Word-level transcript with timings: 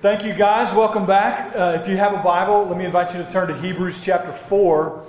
Thank 0.00 0.24
you, 0.24 0.32
guys. 0.32 0.72
Welcome 0.72 1.06
back. 1.06 1.56
Uh, 1.56 1.76
if 1.82 1.88
you 1.88 1.96
have 1.96 2.14
a 2.14 2.22
Bible, 2.22 2.64
let 2.66 2.78
me 2.78 2.84
invite 2.84 3.12
you 3.12 3.20
to 3.20 3.28
turn 3.28 3.48
to 3.48 3.60
Hebrews 3.60 4.00
chapter 4.00 4.32
4. 4.32 5.04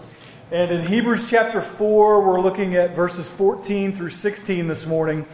And 0.52 0.72
in 0.72 0.84
Hebrews 0.84 1.30
chapter 1.30 1.62
4, 1.62 2.26
we're 2.26 2.42
looking 2.42 2.74
at 2.74 2.96
verses 2.96 3.30
14 3.30 3.94
through 3.94 4.10
16 4.10 4.68
this 4.68 4.88
morning. 4.88 5.28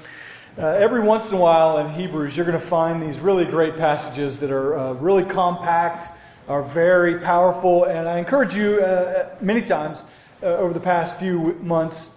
Uh, 0.57 0.65
every 0.67 0.99
once 0.99 1.29
in 1.29 1.37
a 1.37 1.39
while 1.39 1.77
in 1.77 1.93
Hebrews, 1.93 2.35
you're 2.35 2.45
going 2.45 2.59
to 2.59 2.67
find 2.67 3.01
these 3.01 3.17
really 3.19 3.45
great 3.45 3.77
passages 3.77 4.39
that 4.39 4.51
are 4.51 4.77
uh, 4.77 4.91
really 4.95 5.23
compact, 5.23 6.09
are 6.49 6.61
very 6.61 7.19
powerful. 7.19 7.85
And 7.85 8.09
I 8.09 8.17
encourage 8.17 8.55
you 8.55 8.81
uh, 8.81 9.29
many 9.39 9.61
times 9.61 10.03
uh, 10.43 10.47
over 10.47 10.73
the 10.73 10.81
past 10.81 11.15
few 11.15 11.53
months, 11.61 12.09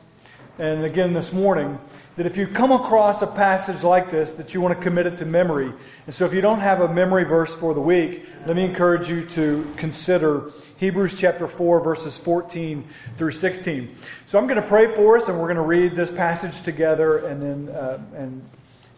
and 0.58 0.82
again 0.82 1.12
this 1.12 1.32
morning, 1.32 1.78
that 2.18 2.26
if 2.26 2.36
you 2.36 2.48
come 2.48 2.72
across 2.72 3.22
a 3.22 3.28
passage 3.28 3.84
like 3.84 4.10
this, 4.10 4.32
that 4.32 4.52
you 4.52 4.60
want 4.60 4.76
to 4.76 4.82
commit 4.82 5.06
it 5.06 5.16
to 5.18 5.24
memory. 5.24 5.72
And 6.04 6.12
so 6.12 6.24
if 6.24 6.34
you 6.34 6.40
don't 6.40 6.58
have 6.58 6.80
a 6.80 6.92
memory 6.92 7.22
verse 7.22 7.54
for 7.54 7.74
the 7.74 7.80
week, 7.80 8.26
let 8.44 8.56
me 8.56 8.64
encourage 8.64 9.08
you 9.08 9.24
to 9.26 9.72
consider 9.76 10.50
Hebrews 10.78 11.14
chapter 11.16 11.46
4, 11.46 11.78
verses 11.78 12.18
14 12.18 12.88
through 13.16 13.30
16. 13.30 13.94
So 14.26 14.36
I'm 14.36 14.48
going 14.48 14.60
to 14.60 14.66
pray 14.66 14.92
for 14.92 15.16
us, 15.16 15.28
and 15.28 15.38
we're 15.38 15.46
going 15.46 15.58
to 15.58 15.62
read 15.62 15.94
this 15.94 16.10
passage 16.10 16.60
together, 16.62 17.18
and 17.18 17.40
then 17.40 17.68
uh, 17.68 18.02
and 18.16 18.42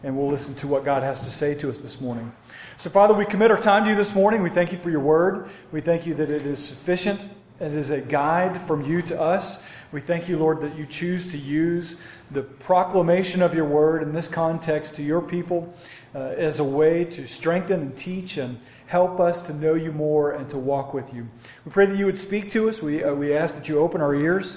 and 0.02 0.16
we'll 0.16 0.28
listen 0.28 0.54
to 0.54 0.66
what 0.66 0.86
God 0.86 1.02
has 1.02 1.20
to 1.20 1.30
say 1.30 1.54
to 1.56 1.68
us 1.68 1.78
this 1.78 2.00
morning. 2.00 2.32
So, 2.78 2.88
Father, 2.88 3.12
we 3.12 3.26
commit 3.26 3.50
our 3.50 3.60
time 3.60 3.84
to 3.84 3.90
you 3.90 3.96
this 3.96 4.14
morning. 4.14 4.42
We 4.42 4.48
thank 4.48 4.72
you 4.72 4.78
for 4.78 4.88
your 4.88 5.00
word. 5.00 5.50
We 5.72 5.82
thank 5.82 6.06
you 6.06 6.14
that 6.14 6.30
it 6.30 6.46
is 6.46 6.58
sufficient. 6.58 7.28
It 7.60 7.74
is 7.74 7.90
a 7.90 8.00
guide 8.00 8.58
from 8.62 8.86
you 8.86 9.02
to 9.02 9.20
us. 9.20 9.62
We 9.92 10.00
thank 10.00 10.30
you, 10.30 10.38
Lord, 10.38 10.62
that 10.62 10.76
you 10.76 10.86
choose 10.86 11.26
to 11.32 11.36
use 11.36 11.96
the 12.30 12.40
proclamation 12.40 13.42
of 13.42 13.52
your 13.52 13.66
word 13.66 14.02
in 14.02 14.14
this 14.14 14.28
context 14.28 14.94
to 14.94 15.02
your 15.02 15.20
people 15.20 15.74
uh, 16.14 16.20
as 16.20 16.58
a 16.58 16.64
way 16.64 17.04
to 17.04 17.26
strengthen 17.26 17.82
and 17.82 17.96
teach 17.98 18.38
and 18.38 18.58
help 18.86 19.20
us 19.20 19.42
to 19.42 19.52
know 19.52 19.74
you 19.74 19.92
more 19.92 20.32
and 20.32 20.48
to 20.48 20.56
walk 20.56 20.94
with 20.94 21.12
you. 21.12 21.28
We 21.66 21.70
pray 21.70 21.84
that 21.84 21.98
you 21.98 22.06
would 22.06 22.18
speak 22.18 22.50
to 22.52 22.70
us. 22.70 22.80
We, 22.80 23.04
uh, 23.04 23.12
we 23.12 23.36
ask 23.36 23.54
that 23.56 23.68
you 23.68 23.78
open 23.78 24.00
our 24.00 24.14
ears. 24.14 24.56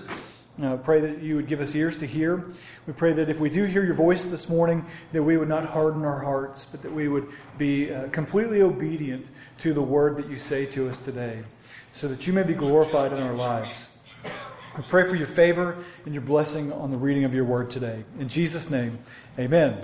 Uh, 0.62 0.78
pray 0.78 1.02
that 1.02 1.22
you 1.22 1.36
would 1.36 1.48
give 1.48 1.60
us 1.60 1.76
ears 1.76 1.98
to 1.98 2.08
hear. 2.08 2.46
We 2.88 2.94
pray 2.94 3.12
that 3.14 3.28
if 3.28 3.38
we 3.38 3.50
do 3.50 3.66
hear 3.66 3.84
your 3.84 3.96
voice 3.96 4.24
this 4.24 4.48
morning, 4.48 4.86
that 5.12 5.24
we 5.24 5.36
would 5.36 5.50
not 5.50 5.66
harden 5.66 6.06
our 6.06 6.20
hearts, 6.20 6.68
but 6.72 6.84
that 6.84 6.94
we 6.94 7.10
would 7.10 7.28
be 7.58 7.92
uh, 7.92 8.08
completely 8.10 8.62
obedient 8.62 9.30
to 9.58 9.74
the 9.74 9.82
word 9.82 10.16
that 10.18 10.30
you 10.30 10.38
say 10.38 10.68
to 10.68 10.90
us 10.90 11.00
today, 11.00 11.44
so 11.94 12.08
that 12.08 12.26
you 12.26 12.34
may 12.34 12.42
be 12.42 12.56
glorified 12.56 13.14
in 13.14 13.20
our 13.20 13.36
lives. 13.36 13.90
We 14.76 14.84
pray 14.90 15.08
for 15.08 15.16
your 15.16 15.28
favor 15.28 15.78
and 16.06 16.14
your 16.14 16.24
blessing 16.24 16.74
on 16.74 16.90
the 16.90 16.98
reading 16.98 17.24
of 17.24 17.36
your 17.36 17.46
word 17.46 17.70
today. 17.70 18.04
In 18.20 18.28
Jesus' 18.28 18.72
name, 18.72 18.98
amen. 19.38 19.80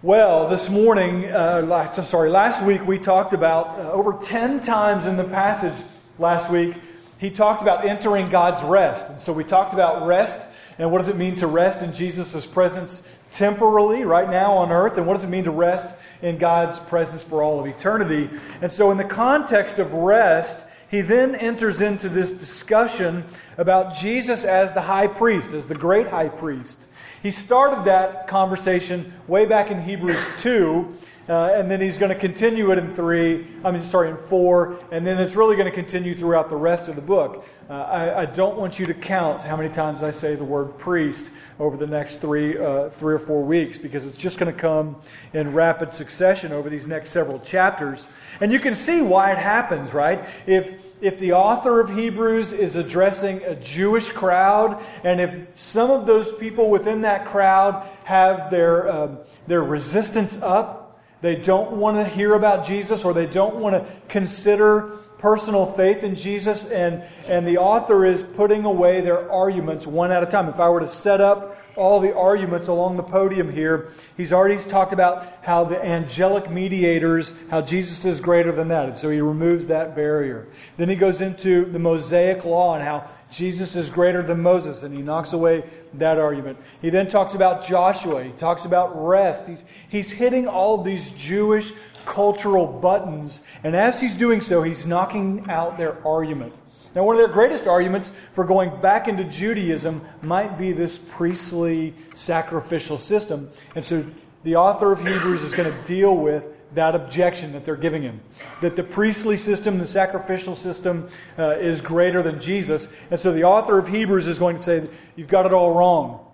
Well, 0.00 0.48
this 0.48 0.70
morning, 0.70 1.26
uh, 1.26 1.60
last, 1.66 2.02
sorry, 2.08 2.30
last 2.30 2.64
week 2.64 2.86
we 2.86 2.98
talked 2.98 3.34
about 3.34 3.78
uh, 3.78 3.92
over 3.92 4.14
10 4.14 4.62
times 4.62 5.04
in 5.04 5.18
the 5.18 5.24
passage 5.24 5.74
last 6.18 6.50
week, 6.50 6.74
he 7.18 7.28
talked 7.28 7.60
about 7.60 7.86
entering 7.86 8.30
God's 8.30 8.62
rest. 8.62 9.10
And 9.10 9.20
so 9.20 9.34
we 9.34 9.44
talked 9.44 9.74
about 9.74 10.06
rest 10.06 10.48
and 10.78 10.90
what 10.90 10.98
does 10.98 11.08
it 11.08 11.16
mean 11.16 11.34
to 11.36 11.46
rest 11.46 11.82
in 11.82 11.92
Jesus' 11.92 12.46
presence 12.46 13.06
temporally, 13.32 14.04
right 14.04 14.30
now 14.30 14.54
on 14.54 14.72
earth, 14.72 14.96
and 14.96 15.06
what 15.06 15.14
does 15.14 15.24
it 15.24 15.28
mean 15.28 15.44
to 15.44 15.50
rest 15.50 15.94
in 16.22 16.38
God's 16.38 16.78
presence 16.78 17.22
for 17.22 17.42
all 17.42 17.60
of 17.60 17.66
eternity. 17.66 18.30
And 18.62 18.72
so, 18.72 18.90
in 18.90 18.96
the 18.96 19.04
context 19.04 19.78
of 19.78 19.92
rest, 19.92 20.65
he 20.90 21.00
then 21.00 21.34
enters 21.34 21.80
into 21.80 22.08
this 22.08 22.30
discussion 22.30 23.24
about 23.58 23.94
Jesus 23.96 24.44
as 24.44 24.72
the 24.72 24.82
high 24.82 25.06
priest, 25.06 25.52
as 25.52 25.66
the 25.66 25.74
great 25.74 26.08
high 26.08 26.28
priest. 26.28 26.86
He 27.22 27.30
started 27.30 27.86
that 27.86 28.28
conversation 28.28 29.12
way 29.26 29.46
back 29.46 29.70
in 29.70 29.82
Hebrews 29.82 30.24
2, 30.40 30.96
uh, 31.28 31.50
and 31.54 31.70
then 31.70 31.80
he's 31.80 31.98
going 31.98 32.12
to 32.12 32.18
continue 32.18 32.70
it 32.70 32.78
in 32.78 32.94
3, 32.94 33.46
I 33.64 33.70
mean, 33.70 33.82
sorry, 33.82 34.10
in 34.10 34.16
4, 34.16 34.78
and 34.92 35.06
then 35.06 35.18
it's 35.18 35.34
really 35.34 35.56
going 35.56 35.68
to 35.68 35.74
continue 35.74 36.16
throughout 36.16 36.48
the 36.48 36.56
rest 36.56 36.88
of 36.88 36.94
the 36.94 37.02
book. 37.02 37.46
Uh, 37.68 37.72
I, 37.72 38.20
I, 38.22 38.26
don't 38.26 38.56
want 38.56 38.78
you 38.78 38.86
to 38.86 38.94
count 38.94 39.42
how 39.42 39.56
many 39.56 39.68
times 39.68 40.00
I 40.00 40.12
say 40.12 40.36
the 40.36 40.44
word 40.44 40.78
priest 40.78 41.32
over 41.58 41.76
the 41.76 41.86
next 41.86 42.20
three, 42.20 42.56
uh, 42.56 42.90
three 42.90 43.12
or 43.12 43.18
four 43.18 43.42
weeks 43.42 43.76
because 43.76 44.06
it's 44.06 44.18
just 44.18 44.38
going 44.38 44.54
to 44.54 44.58
come 44.58 44.96
in 45.32 45.52
rapid 45.52 45.92
succession 45.92 46.52
over 46.52 46.70
these 46.70 46.86
next 46.86 47.10
several 47.10 47.40
chapters. 47.40 48.06
And 48.40 48.52
you 48.52 48.60
can 48.60 48.76
see 48.76 49.02
why 49.02 49.32
it 49.32 49.38
happens, 49.38 49.92
right? 49.92 50.28
If 50.46 50.80
if 51.00 51.18
the 51.18 51.32
author 51.32 51.80
of 51.80 51.90
Hebrews 51.90 52.52
is 52.52 52.74
addressing 52.74 53.42
a 53.42 53.54
Jewish 53.54 54.08
crowd, 54.08 54.82
and 55.04 55.20
if 55.20 55.34
some 55.54 55.90
of 55.90 56.06
those 56.06 56.32
people 56.34 56.70
within 56.70 57.02
that 57.02 57.26
crowd 57.26 57.86
have 58.04 58.50
their, 58.50 58.90
um, 58.90 59.18
their 59.46 59.62
resistance 59.62 60.38
up, 60.40 60.85
they 61.20 61.36
don't 61.36 61.72
want 61.72 61.96
to 61.96 62.04
hear 62.04 62.34
about 62.34 62.66
Jesus 62.66 63.04
or 63.04 63.14
they 63.14 63.26
don't 63.26 63.56
want 63.56 63.74
to 63.74 63.92
consider 64.08 64.98
personal 65.18 65.72
faith 65.72 66.02
in 66.02 66.14
Jesus, 66.14 66.64
and, 66.70 67.02
and 67.26 67.46
the 67.46 67.58
author 67.58 68.04
is 68.04 68.22
putting 68.22 68.64
away 68.64 69.00
their 69.00 69.30
arguments 69.30 69.86
one 69.86 70.12
at 70.12 70.22
a 70.22 70.26
time. 70.26 70.48
If 70.48 70.60
I 70.60 70.68
were 70.68 70.80
to 70.80 70.88
set 70.88 71.20
up 71.20 71.56
all 71.76 72.00
the 72.00 72.14
arguments 72.14 72.68
along 72.68 72.96
the 72.96 73.02
podium 73.02 73.52
here, 73.52 73.92
he's 74.16 74.32
already 74.32 74.62
talked 74.68 74.92
about 74.92 75.26
how 75.42 75.64
the 75.64 75.82
angelic 75.82 76.50
mediators, 76.50 77.32
how 77.50 77.60
Jesus 77.60 78.04
is 78.04 78.20
greater 78.20 78.52
than 78.52 78.68
that. 78.68 78.88
And 78.88 78.98
so 78.98 79.10
he 79.10 79.20
removes 79.20 79.66
that 79.66 79.94
barrier. 79.94 80.46
Then 80.76 80.88
he 80.88 80.96
goes 80.96 81.20
into 81.20 81.64
the 81.64 81.78
Mosaic 81.78 82.44
law 82.44 82.74
and 82.74 82.84
how 82.84 83.08
Jesus 83.30 83.74
is 83.74 83.90
greater 83.90 84.22
than 84.22 84.40
Moses, 84.40 84.82
and 84.82 84.94
he 84.94 85.02
knocks 85.02 85.32
away 85.32 85.64
that 85.94 86.18
argument. 86.18 86.58
He 86.80 86.90
then 86.90 87.08
talks 87.08 87.34
about 87.34 87.66
Joshua. 87.66 88.22
He 88.22 88.30
talks 88.30 88.64
about 88.64 88.92
rest. 88.94 89.48
He's, 89.48 89.64
he's 89.88 90.12
hitting 90.12 90.46
all 90.46 90.82
these 90.82 91.10
Jewish 91.10 91.72
cultural 92.06 92.66
buttons, 92.66 93.42
and 93.62 93.76
as 93.76 94.00
he's 94.00 94.14
doing 94.14 94.40
so, 94.40 94.62
he's 94.62 94.86
knocking 94.86 95.46
out 95.50 95.76
their 95.76 96.04
argument. 96.06 96.54
Now, 96.94 97.04
one 97.04 97.16
of 97.16 97.18
their 97.20 97.28
greatest 97.28 97.66
arguments 97.66 98.10
for 98.32 98.44
going 98.44 98.80
back 98.80 99.06
into 99.06 99.22
Judaism 99.24 100.00
might 100.22 100.58
be 100.58 100.72
this 100.72 100.96
priestly 100.96 101.94
sacrificial 102.14 102.96
system. 102.96 103.50
And 103.74 103.84
so 103.84 104.06
the 104.44 104.56
author 104.56 104.92
of 104.92 105.06
Hebrews 105.06 105.42
is 105.42 105.52
going 105.52 105.70
to 105.70 105.86
deal 105.86 106.16
with 106.16 106.46
that 106.74 106.94
objection 106.94 107.52
that 107.52 107.66
they're 107.66 107.76
giving 107.76 108.02
him. 108.02 108.20
That 108.62 108.76
the 108.76 108.82
priestly 108.82 109.36
system, 109.36 109.78
the 109.78 109.86
sacrificial 109.86 110.54
system, 110.54 111.10
uh, 111.38 111.56
is 111.58 111.82
greater 111.82 112.22
than 112.22 112.40
Jesus. 112.40 112.88
And 113.10 113.20
so 113.20 113.30
the 113.30 113.44
author 113.44 113.78
of 113.78 113.88
Hebrews 113.88 114.26
is 114.26 114.38
going 114.38 114.56
to 114.56 114.62
say, 114.62 114.88
You've 115.16 115.28
got 115.28 115.44
it 115.44 115.52
all 115.52 115.74
wrong. 115.74 116.25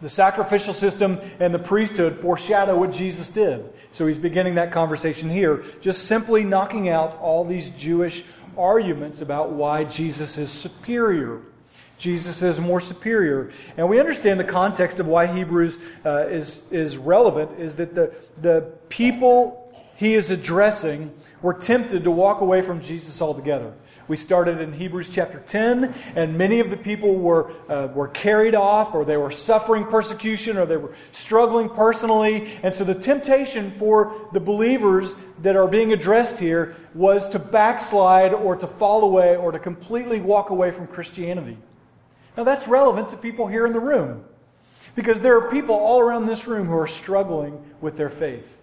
The 0.00 0.08
sacrificial 0.08 0.72
system 0.72 1.20
and 1.40 1.52
the 1.52 1.58
priesthood 1.58 2.18
foreshadow 2.18 2.78
what 2.78 2.92
Jesus 2.92 3.28
did. 3.28 3.72
So 3.92 4.06
he's 4.06 4.18
beginning 4.18 4.54
that 4.54 4.70
conversation 4.70 5.28
here, 5.28 5.64
just 5.80 6.04
simply 6.04 6.44
knocking 6.44 6.88
out 6.88 7.18
all 7.18 7.44
these 7.44 7.70
Jewish 7.70 8.24
arguments 8.56 9.20
about 9.20 9.50
why 9.50 9.84
Jesus 9.84 10.38
is 10.38 10.50
superior. 10.50 11.40
Jesus 11.98 12.42
is 12.42 12.60
more 12.60 12.80
superior. 12.80 13.50
And 13.76 13.88
we 13.88 13.98
understand 13.98 14.38
the 14.38 14.44
context 14.44 15.00
of 15.00 15.06
why 15.06 15.26
Hebrews 15.26 15.78
uh, 16.06 16.28
is, 16.28 16.70
is 16.70 16.96
relevant 16.96 17.58
is 17.58 17.76
that 17.76 17.94
the, 17.94 18.14
the 18.40 18.72
people 18.88 19.64
he 19.96 20.14
is 20.14 20.30
addressing 20.30 21.12
were 21.42 21.54
tempted 21.54 22.04
to 22.04 22.10
walk 22.12 22.40
away 22.40 22.62
from 22.62 22.80
Jesus 22.80 23.20
altogether. 23.20 23.72
We 24.08 24.16
started 24.16 24.62
in 24.62 24.72
Hebrews 24.72 25.10
chapter 25.10 25.38
10, 25.38 25.94
and 26.16 26.38
many 26.38 26.60
of 26.60 26.70
the 26.70 26.78
people 26.78 27.14
were, 27.16 27.52
uh, 27.68 27.88
were 27.94 28.08
carried 28.08 28.54
off, 28.54 28.94
or 28.94 29.04
they 29.04 29.18
were 29.18 29.30
suffering 29.30 29.84
persecution, 29.84 30.56
or 30.56 30.64
they 30.64 30.78
were 30.78 30.94
struggling 31.12 31.68
personally. 31.68 32.50
And 32.62 32.74
so 32.74 32.84
the 32.84 32.94
temptation 32.94 33.70
for 33.78 34.30
the 34.32 34.40
believers 34.40 35.14
that 35.42 35.56
are 35.56 35.68
being 35.68 35.92
addressed 35.92 36.38
here 36.38 36.74
was 36.94 37.28
to 37.28 37.38
backslide, 37.38 38.32
or 38.32 38.56
to 38.56 38.66
fall 38.66 39.04
away, 39.04 39.36
or 39.36 39.52
to 39.52 39.58
completely 39.58 40.22
walk 40.22 40.48
away 40.48 40.70
from 40.70 40.86
Christianity. 40.86 41.58
Now 42.34 42.44
that's 42.44 42.66
relevant 42.66 43.10
to 43.10 43.18
people 43.18 43.46
here 43.46 43.66
in 43.66 43.74
the 43.74 43.80
room, 43.80 44.24
because 44.94 45.20
there 45.20 45.36
are 45.36 45.50
people 45.50 45.74
all 45.74 46.00
around 46.00 46.24
this 46.24 46.46
room 46.46 46.66
who 46.66 46.78
are 46.78 46.88
struggling 46.88 47.62
with 47.82 47.98
their 47.98 48.08
faith 48.08 48.57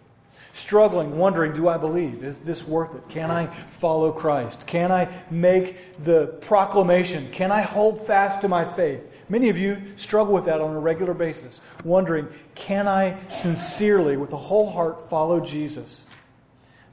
struggling, 0.56 1.18
wondering, 1.18 1.54
do 1.54 1.68
I 1.68 1.78
believe? 1.78 2.24
Is 2.24 2.40
this 2.40 2.66
worth 2.66 2.96
it? 2.96 3.08
Can 3.10 3.30
I 3.30 3.48
follow 3.48 4.12
Christ? 4.14 4.66
Can 4.66 4.90
I 4.90 5.10
make 5.30 6.02
the 6.04 6.28
proclamation? 6.42 7.30
Can 7.32 7.52
I 7.52 7.62
hold 7.62 8.08
fast 8.08 8.40
to 8.42 8.48
my 8.48 8.64
faith? 8.64 9.06
Many 9.28 9.50
of 9.50 9.58
you 9.58 9.82
struggle 9.98 10.34
with 10.34 10.46
that 10.46 10.62
on 10.62 10.74
a 10.74 10.80
regular 10.80 11.14
basis, 11.14 11.60
wondering, 11.84 12.30
can 12.54 12.88
I 12.88 13.18
sincerely, 13.28 14.16
with 14.16 14.32
a 14.32 14.38
whole 14.38 14.72
heart, 14.72 15.10
follow 15.10 15.42
Jesus? 15.42 16.06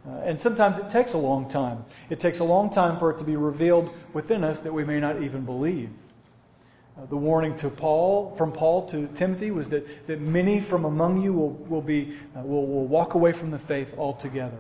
Uh, 0.04 0.16
and 0.24 0.40
sometimes 0.40 0.78
it 0.78 0.90
takes 0.90 1.12
a 1.12 1.18
long 1.18 1.48
time. 1.48 1.84
It 2.10 2.18
takes 2.18 2.40
a 2.40 2.44
long 2.44 2.68
time 2.68 2.98
for 2.98 3.12
it 3.12 3.18
to 3.18 3.24
be 3.24 3.36
revealed 3.36 3.90
within 4.12 4.42
us 4.42 4.58
that 4.60 4.72
we 4.72 4.84
may 4.84 4.98
not 4.98 5.22
even 5.22 5.44
believe. 5.44 5.90
Uh, 6.96 7.06
the 7.06 7.16
warning 7.16 7.56
to 7.56 7.70
Paul, 7.70 8.34
from 8.36 8.52
Paul 8.52 8.86
to 8.88 9.06
Timothy, 9.14 9.50
was 9.50 9.68
that, 9.70 10.06
that 10.06 10.20
many 10.20 10.60
from 10.60 10.84
among 10.84 11.22
you 11.22 11.32
will, 11.32 11.50
will, 11.50 11.80
be, 11.80 12.12
uh, 12.36 12.40
will, 12.40 12.66
will 12.66 12.86
walk 12.86 13.14
away 13.14 13.32
from 13.32 13.50
the 13.50 13.58
faith 13.58 13.94
altogether. 13.96 14.58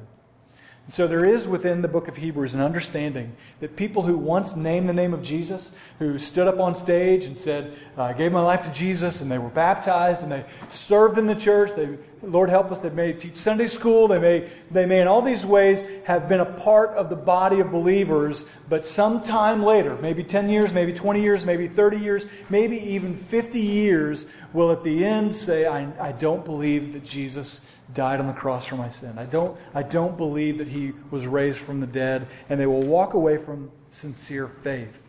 So 0.88 1.06
there 1.06 1.24
is 1.24 1.46
within 1.46 1.80
the 1.80 1.88
book 1.88 2.08
of 2.08 2.16
Hebrews 2.16 2.54
an 2.54 2.60
understanding 2.60 3.36
that 3.60 3.76
people 3.76 4.02
who 4.02 4.16
once 4.16 4.56
named 4.56 4.88
the 4.88 4.92
name 4.92 5.14
of 5.14 5.22
Jesus, 5.22 5.72
who 6.00 6.18
stood 6.18 6.48
up 6.48 6.58
on 6.58 6.74
stage 6.74 7.24
and 7.24 7.38
said, 7.38 7.76
I 7.96 8.12
gave 8.12 8.32
my 8.32 8.42
life 8.42 8.62
to 8.62 8.70
Jesus, 8.70 9.20
and 9.20 9.30
they 9.30 9.38
were 9.38 9.48
baptized, 9.48 10.24
and 10.24 10.32
they 10.32 10.44
served 10.70 11.18
in 11.18 11.26
the 11.26 11.36
church, 11.36 11.70
they, 11.76 11.96
Lord 12.20 12.50
help 12.50 12.72
us, 12.72 12.80
they 12.80 12.90
may 12.90 13.12
teach 13.12 13.36
Sunday 13.36 13.68
school, 13.68 14.08
they 14.08 14.18
may, 14.18 14.50
they 14.72 14.84
may 14.84 15.00
in 15.00 15.06
all 15.06 15.22
these 15.22 15.46
ways 15.46 15.84
have 16.04 16.28
been 16.28 16.40
a 16.40 16.44
part 16.44 16.90
of 16.90 17.10
the 17.10 17.16
body 17.16 17.60
of 17.60 17.70
believers, 17.70 18.44
but 18.68 18.84
sometime 18.84 19.62
later, 19.62 19.96
maybe 19.98 20.24
10 20.24 20.48
years, 20.48 20.72
maybe 20.72 20.92
20 20.92 21.22
years, 21.22 21.46
maybe 21.46 21.68
30 21.68 21.98
years, 21.98 22.26
maybe 22.50 22.76
even 22.76 23.14
50 23.14 23.60
years, 23.60 24.26
will 24.52 24.72
at 24.72 24.82
the 24.82 25.04
end 25.04 25.34
say, 25.34 25.64
I, 25.64 26.08
I 26.08 26.12
don't 26.12 26.44
believe 26.44 26.92
that 26.92 27.04
Jesus 27.04 27.66
died 27.94 28.20
on 28.20 28.26
the 28.26 28.32
cross 28.32 28.66
for 28.66 28.76
my 28.76 28.88
sin. 28.88 29.18
I 29.18 29.24
don't, 29.24 29.58
I 29.74 29.82
don't 29.82 30.16
believe 30.16 30.58
that 30.58 30.68
he 30.68 30.92
was 31.10 31.26
raised 31.26 31.58
from 31.58 31.80
the 31.80 31.86
dead, 31.86 32.26
and 32.48 32.58
they 32.60 32.66
will 32.66 32.82
walk 32.82 33.14
away 33.14 33.36
from 33.38 33.70
sincere 33.90 34.48
faith. 34.48 35.02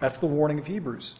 That's 0.00 0.18
the 0.18 0.26
warning 0.26 0.58
of 0.58 0.66
Hebrews. 0.66 1.14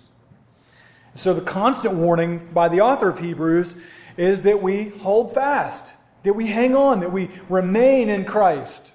So, 1.14 1.32
the 1.32 1.40
constant 1.40 1.94
warning 1.94 2.48
by 2.52 2.68
the 2.68 2.80
author 2.80 3.08
of 3.08 3.20
Hebrews 3.20 3.76
is 4.16 4.42
that 4.42 4.60
we 4.60 4.88
hold 4.88 5.32
fast, 5.32 5.94
that 6.24 6.34
we 6.34 6.48
hang 6.48 6.74
on, 6.74 7.00
that 7.00 7.12
we 7.12 7.30
remain 7.48 8.08
in 8.08 8.24
Christ. 8.24 8.92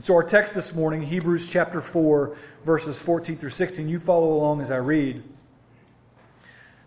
So, 0.00 0.14
our 0.14 0.24
text 0.24 0.54
this 0.54 0.74
morning, 0.74 1.02
Hebrews 1.02 1.48
chapter 1.48 1.80
4, 1.80 2.36
verses 2.64 3.00
14 3.00 3.36
through 3.36 3.50
16, 3.50 3.88
you 3.88 4.00
follow 4.00 4.32
along 4.32 4.60
as 4.60 4.70
I 4.70 4.76
read, 4.76 5.22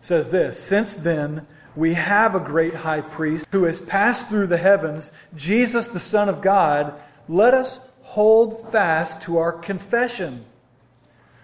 says 0.01 0.29
this 0.29 0.59
Since 0.59 0.93
then, 0.93 1.47
we 1.75 1.93
have 1.93 2.35
a 2.35 2.39
great 2.39 2.73
high 2.73 3.01
priest 3.01 3.45
who 3.51 3.63
has 3.65 3.81
passed 3.81 4.29
through 4.29 4.47
the 4.47 4.57
heavens, 4.57 5.11
Jesus, 5.35 5.87
the 5.87 5.99
Son 5.99 6.29
of 6.29 6.41
God. 6.41 6.93
Let 7.27 7.53
us 7.53 7.79
hold 8.01 8.71
fast 8.71 9.21
to 9.23 9.37
our 9.37 9.51
confession. 9.51 10.45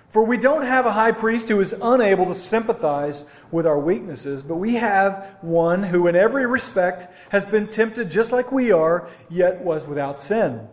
For 0.09 0.23
we 0.23 0.37
don't 0.37 0.65
have 0.65 0.85
a 0.85 0.91
high 0.91 1.13
priest 1.13 1.47
who 1.47 1.59
is 1.61 1.73
unable 1.81 2.25
to 2.25 2.35
sympathize 2.35 3.23
with 3.49 3.65
our 3.65 3.79
weaknesses, 3.79 4.43
but 4.43 4.55
we 4.55 4.75
have 4.75 5.37
one 5.41 5.83
who, 5.83 6.07
in 6.07 6.17
every 6.17 6.45
respect, 6.45 7.07
has 7.29 7.45
been 7.45 7.67
tempted 7.67 8.11
just 8.11 8.31
like 8.31 8.51
we 8.51 8.71
are, 8.71 9.07
yet 9.29 9.61
was 9.61 9.87
without 9.87 10.21
sin. 10.21 10.67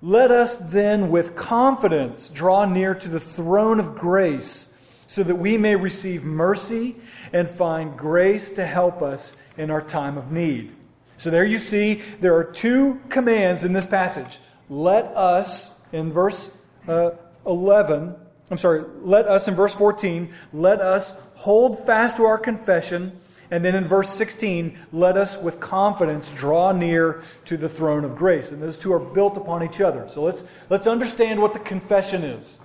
Let 0.00 0.30
us 0.30 0.56
then, 0.56 1.10
with 1.10 1.36
confidence, 1.36 2.30
draw 2.30 2.64
near 2.64 2.94
to 2.94 3.08
the 3.08 3.20
throne 3.20 3.80
of 3.80 3.96
grace 3.96 4.77
so 5.08 5.24
that 5.24 5.34
we 5.34 5.56
may 5.56 5.74
receive 5.74 6.22
mercy 6.22 6.94
and 7.32 7.48
find 7.48 7.96
grace 7.96 8.50
to 8.50 8.64
help 8.64 9.02
us 9.02 9.34
in 9.56 9.70
our 9.70 9.82
time 9.82 10.16
of 10.16 10.30
need. 10.30 10.70
So 11.16 11.30
there 11.30 11.44
you 11.44 11.58
see, 11.58 12.02
there 12.20 12.36
are 12.36 12.44
two 12.44 13.00
commands 13.08 13.64
in 13.64 13.72
this 13.72 13.86
passage. 13.86 14.38
Let 14.68 15.06
us, 15.16 15.80
in 15.92 16.12
verse 16.12 16.52
uh, 16.86 17.12
11, 17.46 18.14
I'm 18.50 18.58
sorry, 18.58 18.84
let 19.00 19.26
us, 19.26 19.48
in 19.48 19.54
verse 19.54 19.74
14, 19.74 20.32
let 20.52 20.80
us 20.80 21.14
hold 21.36 21.86
fast 21.86 22.18
to 22.18 22.24
our 22.24 22.38
confession. 22.38 23.18
And 23.50 23.64
then 23.64 23.74
in 23.74 23.86
verse 23.88 24.10
16, 24.10 24.78
let 24.92 25.16
us 25.16 25.38
with 25.38 25.58
confidence 25.58 26.30
draw 26.30 26.72
near 26.72 27.24
to 27.46 27.56
the 27.56 27.68
throne 27.68 28.04
of 28.04 28.14
grace. 28.14 28.52
And 28.52 28.62
those 28.62 28.76
two 28.76 28.92
are 28.92 28.98
built 28.98 29.38
upon 29.38 29.62
each 29.64 29.80
other. 29.80 30.06
So 30.10 30.22
let's, 30.22 30.44
let's 30.68 30.86
understand 30.86 31.40
what 31.40 31.54
the 31.54 31.60
confession 31.60 32.24
is 32.24 32.58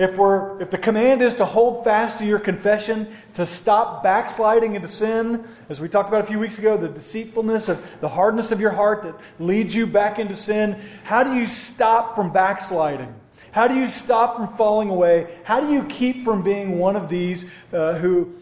if, 0.00 0.16
we're, 0.16 0.60
if 0.62 0.70
the 0.70 0.78
command 0.78 1.20
is 1.20 1.34
to 1.34 1.44
hold 1.44 1.84
fast 1.84 2.18
to 2.18 2.24
your 2.24 2.38
confession, 2.38 3.06
to 3.34 3.44
stop 3.44 4.02
backsliding 4.02 4.74
into 4.74 4.88
sin, 4.88 5.44
as 5.68 5.78
we 5.78 5.90
talked 5.90 6.08
about 6.08 6.24
a 6.24 6.26
few 6.26 6.38
weeks 6.38 6.58
ago, 6.58 6.78
the 6.78 6.88
deceitfulness 6.88 7.68
of 7.68 7.84
the 8.00 8.08
hardness 8.08 8.50
of 8.50 8.62
your 8.62 8.70
heart 8.70 9.02
that 9.02 9.14
leads 9.38 9.74
you 9.74 9.86
back 9.86 10.18
into 10.18 10.34
sin, 10.34 10.80
how 11.04 11.22
do 11.22 11.34
you 11.34 11.46
stop 11.46 12.14
from 12.14 12.32
backsliding? 12.32 13.14
How 13.52 13.68
do 13.68 13.74
you 13.74 13.88
stop 13.88 14.36
from 14.36 14.56
falling 14.56 14.88
away? 14.88 15.36
How 15.44 15.60
do 15.60 15.70
you 15.70 15.84
keep 15.84 16.24
from 16.24 16.42
being 16.42 16.78
one 16.78 16.96
of 16.96 17.10
these 17.10 17.44
uh, 17.70 17.94
who 17.94 18.32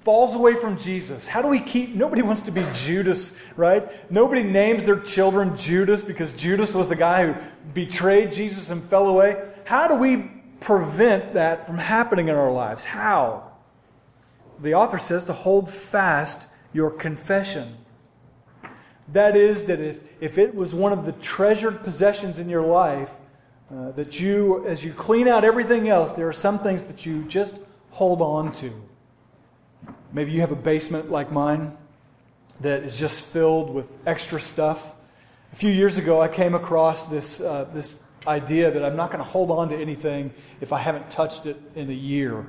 falls 0.00 0.32
away 0.32 0.54
from 0.54 0.78
Jesus? 0.78 1.26
How 1.26 1.42
do 1.42 1.48
we 1.48 1.60
keep? 1.60 1.94
Nobody 1.94 2.22
wants 2.22 2.40
to 2.42 2.50
be 2.50 2.64
Judas, 2.72 3.36
right? 3.56 4.10
Nobody 4.10 4.42
names 4.42 4.84
their 4.84 5.00
children 5.00 5.54
Judas 5.54 6.02
because 6.02 6.32
Judas 6.32 6.72
was 6.72 6.88
the 6.88 6.96
guy 6.96 7.26
who 7.26 7.34
betrayed 7.74 8.32
Jesus 8.32 8.70
and 8.70 8.82
fell 8.88 9.08
away. 9.08 9.36
How 9.64 9.86
do 9.86 9.94
we 9.96 10.37
prevent 10.60 11.34
that 11.34 11.66
from 11.66 11.78
happening 11.78 12.28
in 12.28 12.34
our 12.34 12.52
lives. 12.52 12.84
How? 12.84 13.52
The 14.60 14.74
author 14.74 14.98
says 14.98 15.24
to 15.24 15.32
hold 15.32 15.70
fast 15.70 16.48
your 16.72 16.90
confession. 16.90 17.78
That 19.12 19.36
is, 19.36 19.64
that 19.64 19.80
if, 19.80 20.00
if 20.20 20.36
it 20.36 20.54
was 20.54 20.74
one 20.74 20.92
of 20.92 21.06
the 21.06 21.12
treasured 21.12 21.82
possessions 21.82 22.38
in 22.38 22.48
your 22.48 22.66
life, 22.66 23.10
uh, 23.70 23.92
that 23.92 24.18
you, 24.18 24.66
as 24.66 24.84
you 24.84 24.92
clean 24.92 25.28
out 25.28 25.44
everything 25.44 25.88
else, 25.88 26.12
there 26.12 26.28
are 26.28 26.32
some 26.32 26.58
things 26.58 26.84
that 26.84 27.06
you 27.06 27.24
just 27.24 27.58
hold 27.90 28.20
on 28.20 28.52
to. 28.52 28.72
Maybe 30.12 30.32
you 30.32 30.40
have 30.40 30.52
a 30.52 30.56
basement 30.56 31.10
like 31.10 31.30
mine 31.30 31.76
that 32.60 32.82
is 32.82 32.98
just 32.98 33.22
filled 33.22 33.70
with 33.70 33.90
extra 34.06 34.40
stuff. 34.40 34.92
A 35.52 35.56
few 35.56 35.70
years 35.70 35.96
ago, 35.96 36.20
I 36.20 36.28
came 36.28 36.54
across 36.54 37.06
this, 37.06 37.40
uh, 37.40 37.66
this 37.72 38.02
idea 38.26 38.70
that 38.70 38.84
I'm 38.84 38.96
not 38.96 39.10
going 39.10 39.22
to 39.22 39.28
hold 39.28 39.50
on 39.50 39.68
to 39.70 39.76
anything 39.76 40.32
if 40.60 40.72
I 40.72 40.78
haven't 40.78 41.10
touched 41.10 41.46
it 41.46 41.60
in 41.74 41.90
a 41.90 41.94
year, 41.94 42.46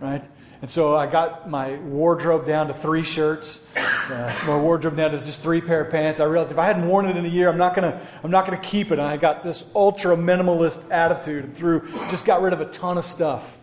right? 0.00 0.26
And 0.62 0.70
so 0.70 0.94
I 0.94 1.06
got 1.06 1.48
my 1.48 1.76
wardrobe 1.76 2.44
down 2.44 2.68
to 2.68 2.74
three 2.74 3.02
shirts, 3.02 3.64
uh, 3.76 4.34
my 4.46 4.58
wardrobe 4.58 4.96
down 4.96 5.12
to 5.12 5.20
just 5.20 5.40
three 5.40 5.60
pair 5.60 5.82
of 5.82 5.90
pants. 5.90 6.20
I 6.20 6.24
realized 6.24 6.52
if 6.52 6.58
I 6.58 6.66
hadn't 6.66 6.86
worn 6.86 7.06
it 7.06 7.16
in 7.16 7.24
a 7.24 7.28
year, 7.28 7.48
I'm 7.48 7.56
not 7.56 7.74
going 7.74 7.90
to 7.90 8.06
I'm 8.22 8.30
not 8.30 8.46
to 8.46 8.56
keep 8.58 8.88
it. 8.88 8.98
And 8.98 9.02
I 9.02 9.16
got 9.16 9.42
this 9.42 9.70
ultra 9.74 10.16
minimalist 10.16 10.90
attitude 10.90 11.44
and 11.44 11.56
through 11.56 11.90
just 12.10 12.26
got 12.26 12.42
rid 12.42 12.52
of 12.52 12.60
a 12.60 12.66
ton 12.66 12.98
of 12.98 13.04
stuff. 13.04 13.56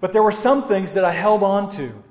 But 0.00 0.12
there 0.12 0.22
were 0.22 0.32
some 0.32 0.68
things 0.68 0.92
that 0.92 1.04
I 1.04 1.12
held 1.12 1.42
on 1.42 1.70
to. 1.72 2.02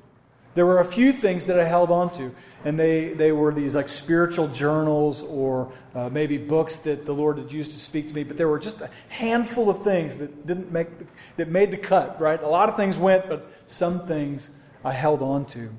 There 0.56 0.66
were 0.66 0.80
a 0.80 0.86
few 0.86 1.14
things 1.14 1.46
that 1.46 1.60
I 1.60 1.66
held 1.66 1.92
on 1.92 2.12
to, 2.14 2.34
and 2.66 2.80
they, 2.80 3.14
they 3.14 3.32
were 3.32 3.54
these 3.54 3.76
like 3.76 3.88
spiritual 3.88 4.48
journals 4.48 5.22
or 5.22 5.72
uh, 5.94 6.10
maybe 6.10 6.38
books 6.38 6.78
that 6.78 7.06
the 7.06 7.14
Lord 7.14 7.38
had 7.38 7.52
used 7.52 7.72
to 7.72 7.80
speak 7.80 8.08
to 8.08 8.14
me. 8.14 8.24
But 8.24 8.38
there 8.38 8.48
were 8.48 8.60
just 8.60 8.82
a 8.82 8.90
handful 9.10 9.70
of 9.70 9.84
things 9.84 10.18
that 10.18 10.48
didn't 10.48 10.72
make 10.72 10.98
the, 10.98 11.06
that 11.38 11.50
made 11.50 11.72
the 11.72 11.78
cut. 11.78 12.20
Right, 12.20 12.42
a 12.42 12.48
lot 12.48 12.68
of 12.68 12.76
things 12.76 12.98
went, 12.98 13.30
but 13.30 13.52
some 13.68 14.08
things 14.08 14.50
I 14.84 14.94
held 14.94 15.22
on 15.22 15.46
to. 15.48 15.70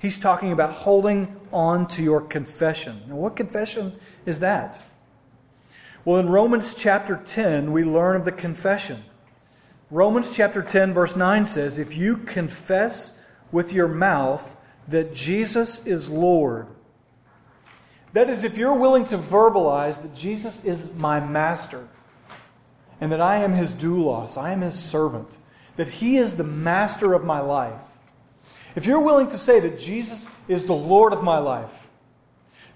He's 0.00 0.18
talking 0.18 0.52
about 0.52 0.72
holding 0.72 1.36
on 1.52 1.88
to 1.88 2.02
your 2.02 2.20
confession. 2.20 3.02
Now, 3.08 3.16
what 3.16 3.36
confession 3.36 3.98
is 4.24 4.38
that? 4.40 4.80
Well, 6.04 6.20
in 6.20 6.28
Romans 6.30 6.72
chapter 6.74 7.20
10, 7.22 7.72
we 7.72 7.84
learn 7.84 8.16
of 8.16 8.24
the 8.24 8.32
confession. 8.32 9.04
Romans 9.90 10.30
chapter 10.32 10.62
10, 10.62 10.94
verse 10.94 11.16
9 11.16 11.46
says, 11.46 11.78
If 11.78 11.96
you 11.96 12.16
confess 12.16 13.17
with 13.52 13.72
your 13.72 13.88
mouth 13.88 14.56
that 14.88 15.14
Jesus 15.14 15.86
is 15.86 16.08
Lord. 16.08 16.66
That 18.12 18.30
is, 18.30 18.44
if 18.44 18.56
you're 18.56 18.74
willing 18.74 19.04
to 19.04 19.18
verbalize 19.18 20.00
that 20.00 20.14
Jesus 20.14 20.64
is 20.64 20.94
my 20.94 21.20
master 21.20 21.88
and 23.00 23.12
that 23.12 23.20
I 23.20 23.36
am 23.36 23.54
his 23.54 23.72
doulos, 23.72 24.36
I 24.36 24.52
am 24.52 24.62
his 24.62 24.74
servant, 24.74 25.36
that 25.76 25.88
he 25.88 26.16
is 26.16 26.34
the 26.34 26.44
master 26.44 27.12
of 27.12 27.24
my 27.24 27.40
life. 27.40 27.82
If 28.74 28.86
you're 28.86 29.00
willing 29.00 29.28
to 29.28 29.38
say 29.38 29.60
that 29.60 29.78
Jesus 29.78 30.28
is 30.46 30.64
the 30.64 30.74
Lord 30.74 31.12
of 31.12 31.22
my 31.22 31.38
life, 31.38 31.88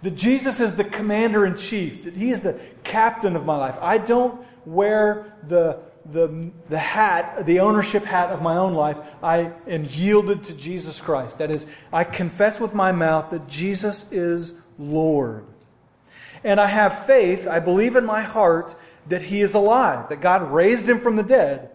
that 0.03 0.17
Jesus 0.17 0.61
is 0.61 0.75
the 0.75 0.85
commander 0.85 1.47
in 1.47 1.57
chief, 1.57 2.05
that 2.05 2.15
he 2.15 2.31
is 2.31 2.41
the 2.41 2.59
captain 2.85 3.37
of 3.37 3.47
my 3.47 3.57
life, 3.57 3.77
I 3.81 3.99
don't 3.99 4.45
wear 4.67 5.35
the 5.49 5.79
the, 6.11 6.51
the 6.69 6.79
hat, 6.79 7.47
the 7.47 7.61
ownership 7.61 8.05
hat 8.05 8.31
of 8.31 8.43
my 8.43 8.57
own 8.57 8.75
life, 8.75 8.99
I 9.23 9.53
am 9.67 9.85
yielded 9.85 10.45
to 10.45 10.55
Jesus 10.55 11.01
Christ. 11.01 11.39
That 11.39 11.51
is, 11.51 11.67
I 11.93 12.05
confess 12.05 12.59
with 12.59 12.75
my 12.75 12.93
mouth 12.93 13.31
that 13.31 13.49
Jesus 13.49 14.11
is 14.11 14.61
Lord. 14.79 15.47
And 16.45 16.61
I 16.61 16.67
have 16.67 17.07
faith, 17.07 17.47
I 17.47 17.61
believe 17.61 17.95
in 17.95 18.05
my 18.05 18.23
heart 18.23 18.75
that 19.09 19.23
he 19.23 19.41
is 19.41 19.55
alive, 19.55 20.09
that 20.09 20.21
God 20.21 20.51
raised 20.53 20.89
him 20.89 21.01
from 21.01 21.17
the 21.17 21.23
dead. 21.23 21.71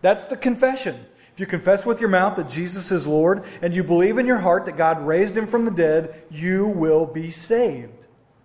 That's 0.00 0.24
the 0.26 0.36
confession. 0.36 1.06
If 1.32 1.40
you 1.40 1.46
confess 1.46 1.86
with 1.86 2.00
your 2.00 2.10
mouth 2.10 2.36
that 2.36 2.50
Jesus 2.50 2.92
is 2.92 3.06
Lord 3.06 3.44
and 3.62 3.74
you 3.74 3.82
believe 3.82 4.18
in 4.18 4.26
your 4.26 4.40
heart 4.40 4.66
that 4.66 4.76
God 4.76 5.06
raised 5.06 5.36
him 5.36 5.46
from 5.46 5.64
the 5.64 5.70
dead, 5.70 6.24
you 6.30 6.66
will 6.66 7.06
be 7.06 7.30
saved. 7.30 8.01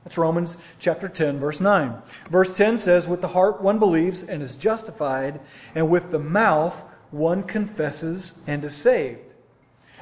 That's 0.07 0.17
Romans 0.17 0.55
chapter 0.79 1.09
10, 1.09 1.37
verse 1.37 1.59
9. 1.59 2.01
Verse 2.29 2.55
10 2.55 2.77
says, 2.77 3.09
With 3.09 3.19
the 3.19 3.27
heart 3.27 3.61
one 3.61 3.77
believes 3.77 4.23
and 4.23 4.41
is 4.41 4.55
justified, 4.55 5.41
and 5.75 5.89
with 5.89 6.11
the 6.11 6.17
mouth 6.19 6.85
one 7.11 7.43
confesses 7.43 8.39
and 8.47 8.63
is 8.63 8.73
saved. 8.73 9.19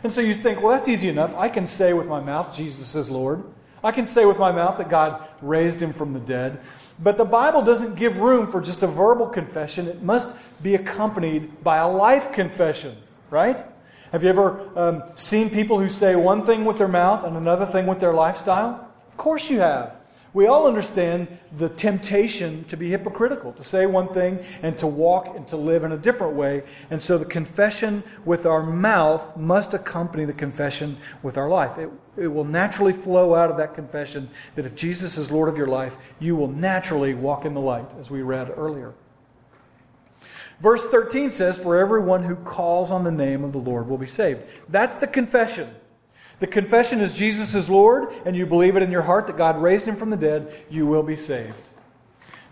And 0.03 0.11
so 0.11 0.21
you 0.21 0.35
think, 0.35 0.61
well, 0.61 0.75
that's 0.75 0.87
easy 0.87 1.09
enough. 1.09 1.33
I 1.33 1.49
can 1.49 1.65
say 1.65 1.91
with 1.93 2.05
my 2.05 2.19
mouth, 2.19 2.55
Jesus 2.55 2.93
is 2.93 3.09
Lord. 3.09 3.45
I 3.83 3.91
can 3.91 4.05
say 4.05 4.25
with 4.25 4.37
my 4.37 4.51
mouth 4.51 4.77
that 4.77 4.91
God 4.91 5.27
raised 5.41 5.79
him 5.79 5.91
from 5.91 6.13
the 6.13 6.19
dead. 6.19 6.59
But 6.99 7.17
the 7.17 7.25
Bible 7.25 7.63
doesn't 7.63 7.95
give 7.95 8.17
room 8.17 8.45
for 8.45 8.61
just 8.61 8.83
a 8.83 8.87
verbal 8.87 9.25
confession, 9.25 9.87
it 9.87 10.03
must 10.03 10.35
be 10.61 10.75
accompanied 10.75 11.63
by 11.63 11.77
a 11.77 11.87
life 11.87 12.31
confession, 12.31 12.95
right? 13.31 13.65
Have 14.11 14.21
you 14.21 14.29
ever 14.29 14.69
um, 14.77 15.03
seen 15.15 15.49
people 15.49 15.79
who 15.79 15.89
say 15.89 16.15
one 16.15 16.45
thing 16.45 16.63
with 16.63 16.77
their 16.77 16.87
mouth 16.87 17.23
and 17.23 17.35
another 17.35 17.65
thing 17.65 17.87
with 17.87 17.99
their 17.99 18.13
lifestyle? 18.13 18.85
Of 19.15 19.19
course 19.19 19.49
you 19.49 19.61
have. 19.61 19.94
We 20.35 20.47
all 20.47 20.67
understand 20.67 21.29
the 21.55 21.69
temptation 21.69 22.65
to 22.65 22.75
be 22.75 22.89
hypocritical, 22.89 23.53
to 23.53 23.63
say 23.63 23.85
one 23.85 24.13
thing 24.13 24.43
and 24.61 24.77
to 24.79 24.85
walk 24.85 25.33
and 25.33 25.47
to 25.47 25.55
live 25.55 25.85
in 25.85 25.93
a 25.93 25.97
different 25.97 26.35
way. 26.35 26.63
And 26.89 27.01
so 27.01 27.17
the 27.17 27.23
confession 27.23 28.03
with 28.25 28.45
our 28.45 28.61
mouth 28.61 29.37
must 29.37 29.73
accompany 29.73 30.25
the 30.25 30.33
confession 30.33 30.97
with 31.23 31.37
our 31.37 31.47
life. 31.47 31.77
It, 31.77 31.89
it 32.17 32.27
will 32.27 32.43
naturally 32.43 32.91
flow 32.91 33.33
out 33.33 33.49
of 33.49 33.55
that 33.55 33.75
confession 33.75 34.29
that 34.55 34.65
if 34.65 34.75
Jesus 34.75 35.17
is 35.17 35.31
Lord 35.31 35.47
of 35.47 35.55
your 35.55 35.67
life, 35.67 35.95
you 36.19 36.35
will 36.35 36.49
naturally 36.49 37.13
walk 37.13 37.45
in 37.45 37.53
the 37.53 37.61
light, 37.61 37.89
as 37.97 38.11
we 38.11 38.21
read 38.21 38.51
earlier. 38.57 38.93
Verse 40.59 40.83
13 40.83 41.31
says, 41.31 41.57
For 41.57 41.77
everyone 41.77 42.23
who 42.23 42.35
calls 42.35 42.91
on 42.91 43.05
the 43.05 43.11
name 43.11 43.45
of 43.45 43.53
the 43.53 43.59
Lord 43.59 43.87
will 43.87 43.97
be 43.97 44.05
saved. 44.05 44.41
That's 44.67 44.97
the 44.97 45.07
confession. 45.07 45.75
The 46.39 46.47
confession 46.47 46.99
is 46.99 47.13
Jesus 47.13 47.53
is 47.55 47.69
Lord, 47.69 48.09
and 48.25 48.35
you 48.35 48.45
believe 48.45 48.75
it 48.75 48.83
in 48.83 48.91
your 48.91 49.03
heart 49.03 49.27
that 49.27 49.37
God 49.37 49.61
raised 49.61 49.85
him 49.85 49.95
from 49.95 50.09
the 50.09 50.17
dead, 50.17 50.53
you 50.69 50.85
will 50.85 51.03
be 51.03 51.15
saved. 51.15 51.53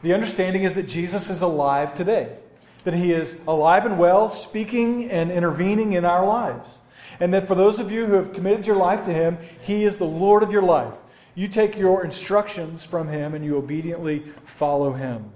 The 0.01 0.13
understanding 0.13 0.63
is 0.63 0.73
that 0.73 0.87
Jesus 0.87 1.29
is 1.29 1.41
alive 1.41 1.93
today, 1.93 2.37
that 2.83 2.93
he 2.93 3.11
is 3.11 3.41
alive 3.47 3.85
and 3.85 3.99
well, 3.99 4.31
speaking 4.31 5.09
and 5.09 5.31
intervening 5.31 5.93
in 5.93 6.05
our 6.05 6.25
lives. 6.25 6.79
And 7.19 7.33
that 7.33 7.47
for 7.47 7.55
those 7.55 7.79
of 7.79 7.91
you 7.91 8.05
who 8.05 8.13
have 8.13 8.33
committed 8.33 8.65
your 8.65 8.75
life 8.75 9.03
to 9.05 9.13
him, 9.13 9.37
he 9.61 9.83
is 9.83 9.97
the 9.97 10.05
Lord 10.05 10.43
of 10.43 10.51
your 10.51 10.61
life. 10.61 10.95
You 11.35 11.47
take 11.47 11.77
your 11.77 12.03
instructions 12.03 12.83
from 12.83 13.07
him 13.07 13.33
and 13.33 13.43
you 13.43 13.57
obediently 13.57 14.23
follow 14.45 14.93
him. 14.93 15.31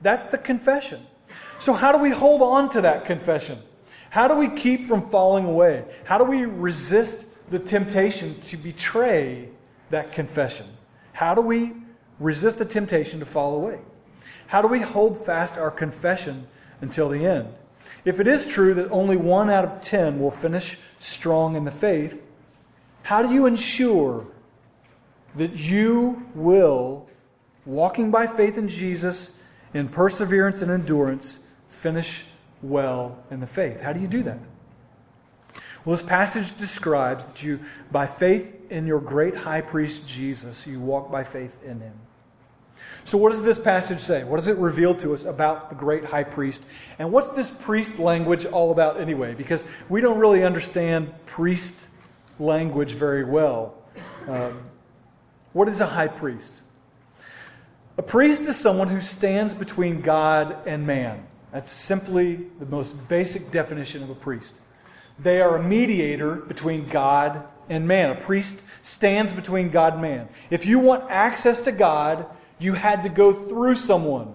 That's 0.00 0.30
the 0.30 0.38
confession. 0.38 1.06
So, 1.58 1.72
how 1.72 1.92
do 1.92 1.98
we 1.98 2.10
hold 2.10 2.42
on 2.42 2.70
to 2.70 2.82
that 2.82 3.06
confession? 3.06 3.60
How 4.10 4.28
do 4.28 4.34
we 4.34 4.48
keep 4.48 4.86
from 4.86 5.10
falling 5.10 5.44
away? 5.44 5.84
How 6.04 6.18
do 6.18 6.24
we 6.24 6.44
resist 6.44 7.24
the 7.50 7.58
temptation 7.58 8.40
to 8.40 8.56
betray 8.56 9.48
that 9.90 10.12
confession? 10.12 10.66
How 11.12 11.34
do 11.34 11.40
we 11.40 11.72
resist 12.18 12.58
the 12.58 12.64
temptation 12.64 13.20
to 13.20 13.26
fall 13.26 13.54
away? 13.54 13.80
How 14.48 14.62
do 14.62 14.68
we 14.68 14.80
hold 14.80 15.24
fast 15.24 15.56
our 15.56 15.70
confession 15.70 16.46
until 16.80 17.08
the 17.08 17.26
end? 17.26 17.48
If 18.04 18.20
it 18.20 18.26
is 18.26 18.46
true 18.46 18.74
that 18.74 18.90
only 18.90 19.16
one 19.16 19.50
out 19.50 19.64
of 19.64 19.80
ten 19.80 20.20
will 20.20 20.30
finish 20.30 20.78
strong 20.98 21.56
in 21.56 21.64
the 21.64 21.70
faith, 21.70 22.20
how 23.02 23.22
do 23.22 23.32
you 23.32 23.46
ensure 23.46 24.26
that 25.36 25.56
you 25.56 26.26
will, 26.34 27.08
walking 27.66 28.10
by 28.10 28.26
faith 28.26 28.56
in 28.56 28.68
Jesus, 28.68 29.36
in 29.72 29.88
perseverance 29.88 30.62
and 30.62 30.70
endurance, 30.70 31.44
finish 31.68 32.26
well 32.62 33.18
in 33.30 33.40
the 33.40 33.46
faith? 33.46 33.80
How 33.80 33.92
do 33.92 34.00
you 34.00 34.06
do 34.06 34.22
that? 34.22 34.38
Well, 35.84 35.96
this 35.96 36.04
passage 36.04 36.56
describes 36.56 37.26
that 37.26 37.42
you, 37.42 37.60
by 37.92 38.06
faith 38.06 38.70
in 38.70 38.86
your 38.86 39.00
great 39.00 39.36
high 39.36 39.60
priest 39.60 40.08
Jesus, 40.08 40.66
you 40.66 40.80
walk 40.80 41.10
by 41.10 41.24
faith 41.24 41.56
in 41.62 41.80
him. 41.80 41.94
So, 43.04 43.18
what 43.18 43.32
does 43.32 43.42
this 43.42 43.58
passage 43.58 44.00
say? 44.00 44.24
What 44.24 44.38
does 44.38 44.48
it 44.48 44.56
reveal 44.56 44.94
to 44.96 45.12
us 45.12 45.26
about 45.26 45.68
the 45.68 45.74
great 45.74 46.06
high 46.06 46.24
priest? 46.24 46.62
And 46.98 47.12
what's 47.12 47.28
this 47.36 47.50
priest 47.50 47.98
language 47.98 48.46
all 48.46 48.70
about 48.70 48.98
anyway? 48.98 49.34
Because 49.34 49.66
we 49.90 50.00
don't 50.00 50.18
really 50.18 50.42
understand 50.42 51.12
priest 51.26 51.74
language 52.38 52.92
very 52.92 53.24
well. 53.24 53.74
Um, 54.26 54.62
what 55.52 55.68
is 55.68 55.80
a 55.80 55.86
high 55.86 56.08
priest? 56.08 56.62
A 57.98 58.02
priest 58.02 58.42
is 58.42 58.56
someone 58.56 58.88
who 58.88 59.00
stands 59.00 59.54
between 59.54 60.00
God 60.00 60.66
and 60.66 60.86
man. 60.86 61.26
That's 61.52 61.70
simply 61.70 62.40
the 62.58 62.66
most 62.66 63.08
basic 63.08 63.50
definition 63.52 64.02
of 64.02 64.10
a 64.10 64.14
priest. 64.14 64.54
They 65.18 65.40
are 65.40 65.56
a 65.56 65.62
mediator 65.62 66.36
between 66.36 66.86
God 66.86 67.44
and 67.68 67.86
man. 67.86 68.10
A 68.10 68.14
priest 68.14 68.62
stands 68.82 69.32
between 69.32 69.70
God 69.70 69.94
and 69.94 70.02
man. 70.02 70.28
If 70.50 70.66
you 70.66 70.78
want 70.78 71.10
access 71.10 71.60
to 71.62 71.72
God, 71.72 72.26
you 72.58 72.74
had 72.74 73.02
to 73.04 73.08
go 73.08 73.32
through 73.32 73.76
someone. 73.76 74.34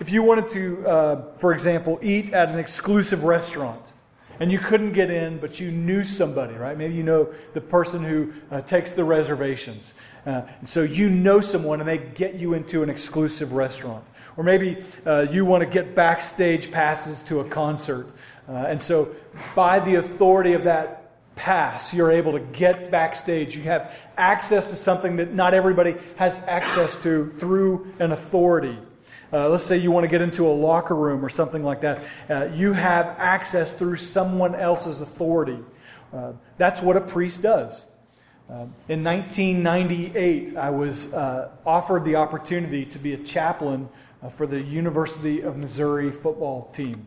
If 0.00 0.10
you 0.10 0.22
wanted 0.22 0.48
to, 0.48 0.86
uh, 0.86 1.34
for 1.38 1.52
example, 1.52 1.98
eat 2.02 2.32
at 2.32 2.48
an 2.48 2.58
exclusive 2.58 3.22
restaurant 3.24 3.92
and 4.40 4.50
you 4.50 4.58
couldn't 4.58 4.92
get 4.92 5.10
in, 5.10 5.38
but 5.38 5.60
you 5.60 5.70
knew 5.70 6.02
somebody, 6.02 6.54
right? 6.54 6.76
Maybe 6.76 6.94
you 6.94 7.04
know 7.04 7.32
the 7.52 7.60
person 7.60 8.02
who 8.02 8.32
uh, 8.50 8.60
takes 8.62 8.92
the 8.92 9.04
reservations. 9.04 9.94
Uh, 10.26 10.42
and 10.60 10.68
so 10.68 10.82
you 10.82 11.08
know 11.08 11.40
someone 11.40 11.80
and 11.80 11.88
they 11.88 11.98
get 11.98 12.34
you 12.34 12.54
into 12.54 12.82
an 12.82 12.90
exclusive 12.90 13.52
restaurant. 13.52 14.04
Or 14.36 14.42
maybe 14.42 14.82
uh, 15.06 15.26
you 15.30 15.44
want 15.44 15.62
to 15.62 15.70
get 15.70 15.94
backstage 15.94 16.72
passes 16.72 17.22
to 17.24 17.38
a 17.40 17.44
concert. 17.44 18.08
Uh, 18.48 18.52
and 18.52 18.80
so, 18.80 19.14
by 19.54 19.80
the 19.80 19.94
authority 19.94 20.52
of 20.52 20.64
that 20.64 21.04
pass, 21.36 21.92
you're 21.92 22.12
able 22.12 22.32
to 22.32 22.40
get 22.40 22.90
backstage. 22.90 23.56
You 23.56 23.62
have 23.64 23.92
access 24.16 24.66
to 24.66 24.76
something 24.76 25.16
that 25.16 25.32
not 25.32 25.54
everybody 25.54 25.96
has 26.16 26.38
access 26.46 26.94
to 27.02 27.30
through 27.32 27.92
an 27.98 28.12
authority. 28.12 28.78
Uh, 29.32 29.48
let's 29.48 29.64
say 29.64 29.76
you 29.76 29.90
want 29.90 30.04
to 30.04 30.08
get 30.08 30.20
into 30.20 30.46
a 30.46 30.52
locker 30.52 30.94
room 30.94 31.24
or 31.24 31.28
something 31.28 31.64
like 31.64 31.80
that. 31.80 32.02
Uh, 32.30 32.44
you 32.52 32.72
have 32.72 33.06
access 33.18 33.72
through 33.72 33.96
someone 33.96 34.54
else's 34.54 35.00
authority. 35.00 35.58
Uh, 36.12 36.32
that's 36.56 36.80
what 36.80 36.96
a 36.96 37.00
priest 37.00 37.42
does. 37.42 37.86
Uh, 38.48 38.66
in 38.88 39.02
1998, 39.02 40.56
I 40.56 40.70
was 40.70 41.12
uh, 41.14 41.50
offered 41.66 42.04
the 42.04 42.16
opportunity 42.16 42.84
to 42.84 42.98
be 42.98 43.14
a 43.14 43.16
chaplain 43.16 43.88
uh, 44.22 44.28
for 44.28 44.46
the 44.46 44.60
University 44.60 45.40
of 45.40 45.56
Missouri 45.56 46.12
football 46.12 46.70
team. 46.72 47.06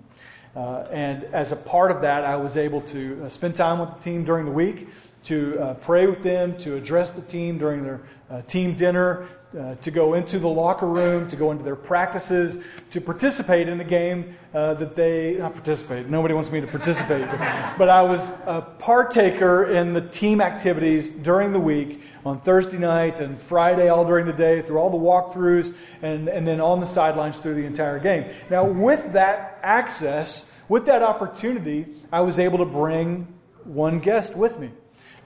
Uh, 0.58 0.88
and 0.90 1.24
as 1.26 1.52
a 1.52 1.56
part 1.56 1.92
of 1.92 2.02
that, 2.02 2.24
I 2.24 2.36
was 2.36 2.58
able 2.58 2.82
to 2.82 3.26
uh, 3.26 3.30
spend 3.30 3.56
time 3.56 3.78
with 3.78 3.90
the 3.94 4.00
team 4.00 4.24
during 4.24 4.46
the 4.46 4.52
week, 4.52 4.90
to 5.28 5.60
uh, 5.60 5.74
pray 5.76 6.08
with 6.08 6.24
them, 6.24 6.58
to 6.58 6.78
address 6.78 7.12
the 7.12 7.22
team 7.22 7.58
during 7.58 7.84
their 7.84 8.02
uh, 8.30 8.42
team 8.44 8.76
dinner, 8.76 9.28
uh, 9.58 9.76
to 9.76 9.92
go 9.92 10.14
into 10.14 10.40
the 10.40 10.48
locker 10.48 10.88
room, 10.88 11.28
to 11.28 11.36
go 11.36 11.52
into 11.52 11.66
their 11.66 11.76
practices, 11.76 12.64
to 12.92 13.02
participate 13.02 13.68
in 13.68 13.78
the 13.78 13.84
game 13.84 14.38
uh, 14.54 14.74
that 14.76 14.96
they 14.96 15.36
not 15.36 15.54
participate. 15.54 16.08
Nobody 16.08 16.34
wants 16.34 16.50
me 16.50 16.62
to 16.62 16.68
participate, 16.68 17.28
but 17.78 17.90
I 17.90 18.02
was 18.04 18.30
a 18.46 18.62
partaker 18.80 19.66
in 19.66 19.94
the 19.94 20.02
team 20.02 20.40
activities 20.40 21.10
during 21.10 21.52
the 21.52 21.60
week 21.60 22.02
on 22.26 22.40
Thursday 22.40 22.78
night 22.78 23.20
and 23.20 23.42
Friday, 23.42 23.90
all 23.90 24.06
during 24.06 24.28
the 24.28 24.34
day, 24.34 24.62
through 24.62 24.78
all 24.78 24.90
the 24.90 24.98
walkthroughs, 24.98 25.76
and, 26.02 26.30
and 26.30 26.48
then 26.48 26.62
on 26.62 26.80
the 26.80 26.88
sidelines 26.88 27.38
through 27.38 27.56
the 27.56 27.66
entire 27.66 28.00
game. 28.00 28.32
Now, 28.50 28.64
with 28.66 29.12
that 29.14 29.60
access, 29.62 30.58
with 30.70 30.86
that 30.86 31.02
opportunity, 31.02 31.86
I 32.14 32.22
was 32.22 32.40
able 32.40 32.60
to 32.60 32.66
bring 32.66 33.28
one 33.66 34.00
guest 34.00 34.36
with 34.36 34.58
me. 34.60 34.72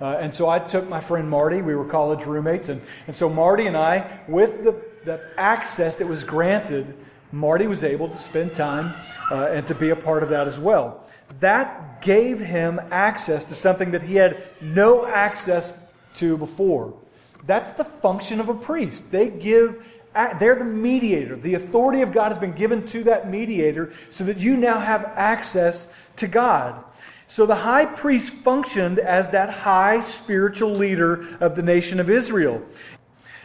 Uh, 0.02 0.18
and 0.20 0.34
so 0.34 0.50
I 0.50 0.58
took 0.58 0.90
my 0.90 1.00
friend 1.00 1.30
Marty, 1.30 1.62
we 1.62 1.76
were 1.76 1.86
college 1.86 2.26
roommates, 2.26 2.70
and, 2.70 2.82
and 3.06 3.16
so 3.16 3.30
Marty 3.30 3.68
and 3.68 3.78
I, 3.78 4.20
with 4.28 4.64
the, 4.64 4.76
the 5.06 5.22
access 5.38 5.96
that 5.98 6.08
was 6.08 6.24
granted, 6.24 6.96
Marty 7.32 7.68
was 7.68 7.84
able 7.84 8.10
to 8.10 8.18
spend 8.18 8.56
time 8.56 8.94
uh, 9.30 9.46
and 9.52 9.68
to 9.68 9.76
be 9.76 9.92
a 9.92 9.96
part 9.96 10.24
of 10.24 10.30
that 10.30 10.48
as 10.48 10.60
well. 10.60 11.06
That 11.40 12.02
gave 12.02 12.40
him 12.40 12.82
access 12.90 13.46
to 13.46 13.54
something 13.54 13.92
that 13.92 14.02
he 14.02 14.16
had 14.16 14.44
no 14.60 15.06
access 15.06 15.72
to 16.16 16.36
before. 16.36 16.98
That's 17.46 17.78
the 17.78 17.86
function 17.86 18.40
of 18.40 18.50
a 18.50 18.54
priest. 18.54 19.12
They 19.12 19.30
give 19.30 19.86
they're 20.14 20.56
the 20.56 20.66
mediator. 20.66 21.38
The 21.38 21.54
authority 21.54 22.02
of 22.02 22.12
God 22.12 22.30
has 22.30 22.38
been 22.38 22.52
given 22.52 22.86
to 22.88 23.06
that 23.06 23.30
mediator 23.30 23.94
so 24.10 24.26
that 24.26 24.40
you 24.40 24.58
now 24.58 24.80
have 24.80 25.06
access 25.16 25.88
to 26.18 26.28
God. 26.28 26.84
So 27.32 27.46
the 27.46 27.56
high 27.56 27.86
priest 27.86 28.34
functioned 28.34 29.00
as 29.00 29.30
that 29.30 29.50
high 29.50 30.04
spiritual 30.04 30.72
leader 30.72 31.38
of 31.40 31.56
the 31.56 31.62
nation 31.62 32.02
of 32.02 32.10
Israel. 32.10 32.62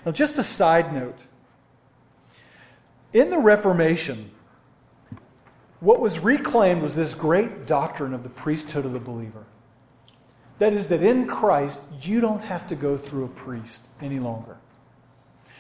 Now, 0.05 0.11
just 0.11 0.37
a 0.39 0.43
side 0.43 0.93
note. 0.93 1.27
In 3.13 3.31
the 3.31 3.39
Reformation, 3.39 4.33
what 5.79 6.01
was 6.01 6.19
reclaimed 6.19 6.83
was 6.83 6.97
this 6.97 7.15
great 7.15 7.65
doctrine 7.65 8.13
of 8.13 8.25
the 8.25 8.29
priesthood 8.29 8.85
of 8.85 8.93
the 8.93 8.99
believer. 8.99 9.45
That 10.59 10.73
is, 10.73 10.89
that 10.89 11.05
in 11.05 11.29
Christ, 11.29 11.79
you 12.03 12.21
don't 12.21 12.43
have 12.43 12.67
to 12.67 12.75
go 12.75 12.97
through 12.97 13.25
a 13.27 13.29
priest 13.29 13.87
any 14.03 14.19
longer. 14.19 14.57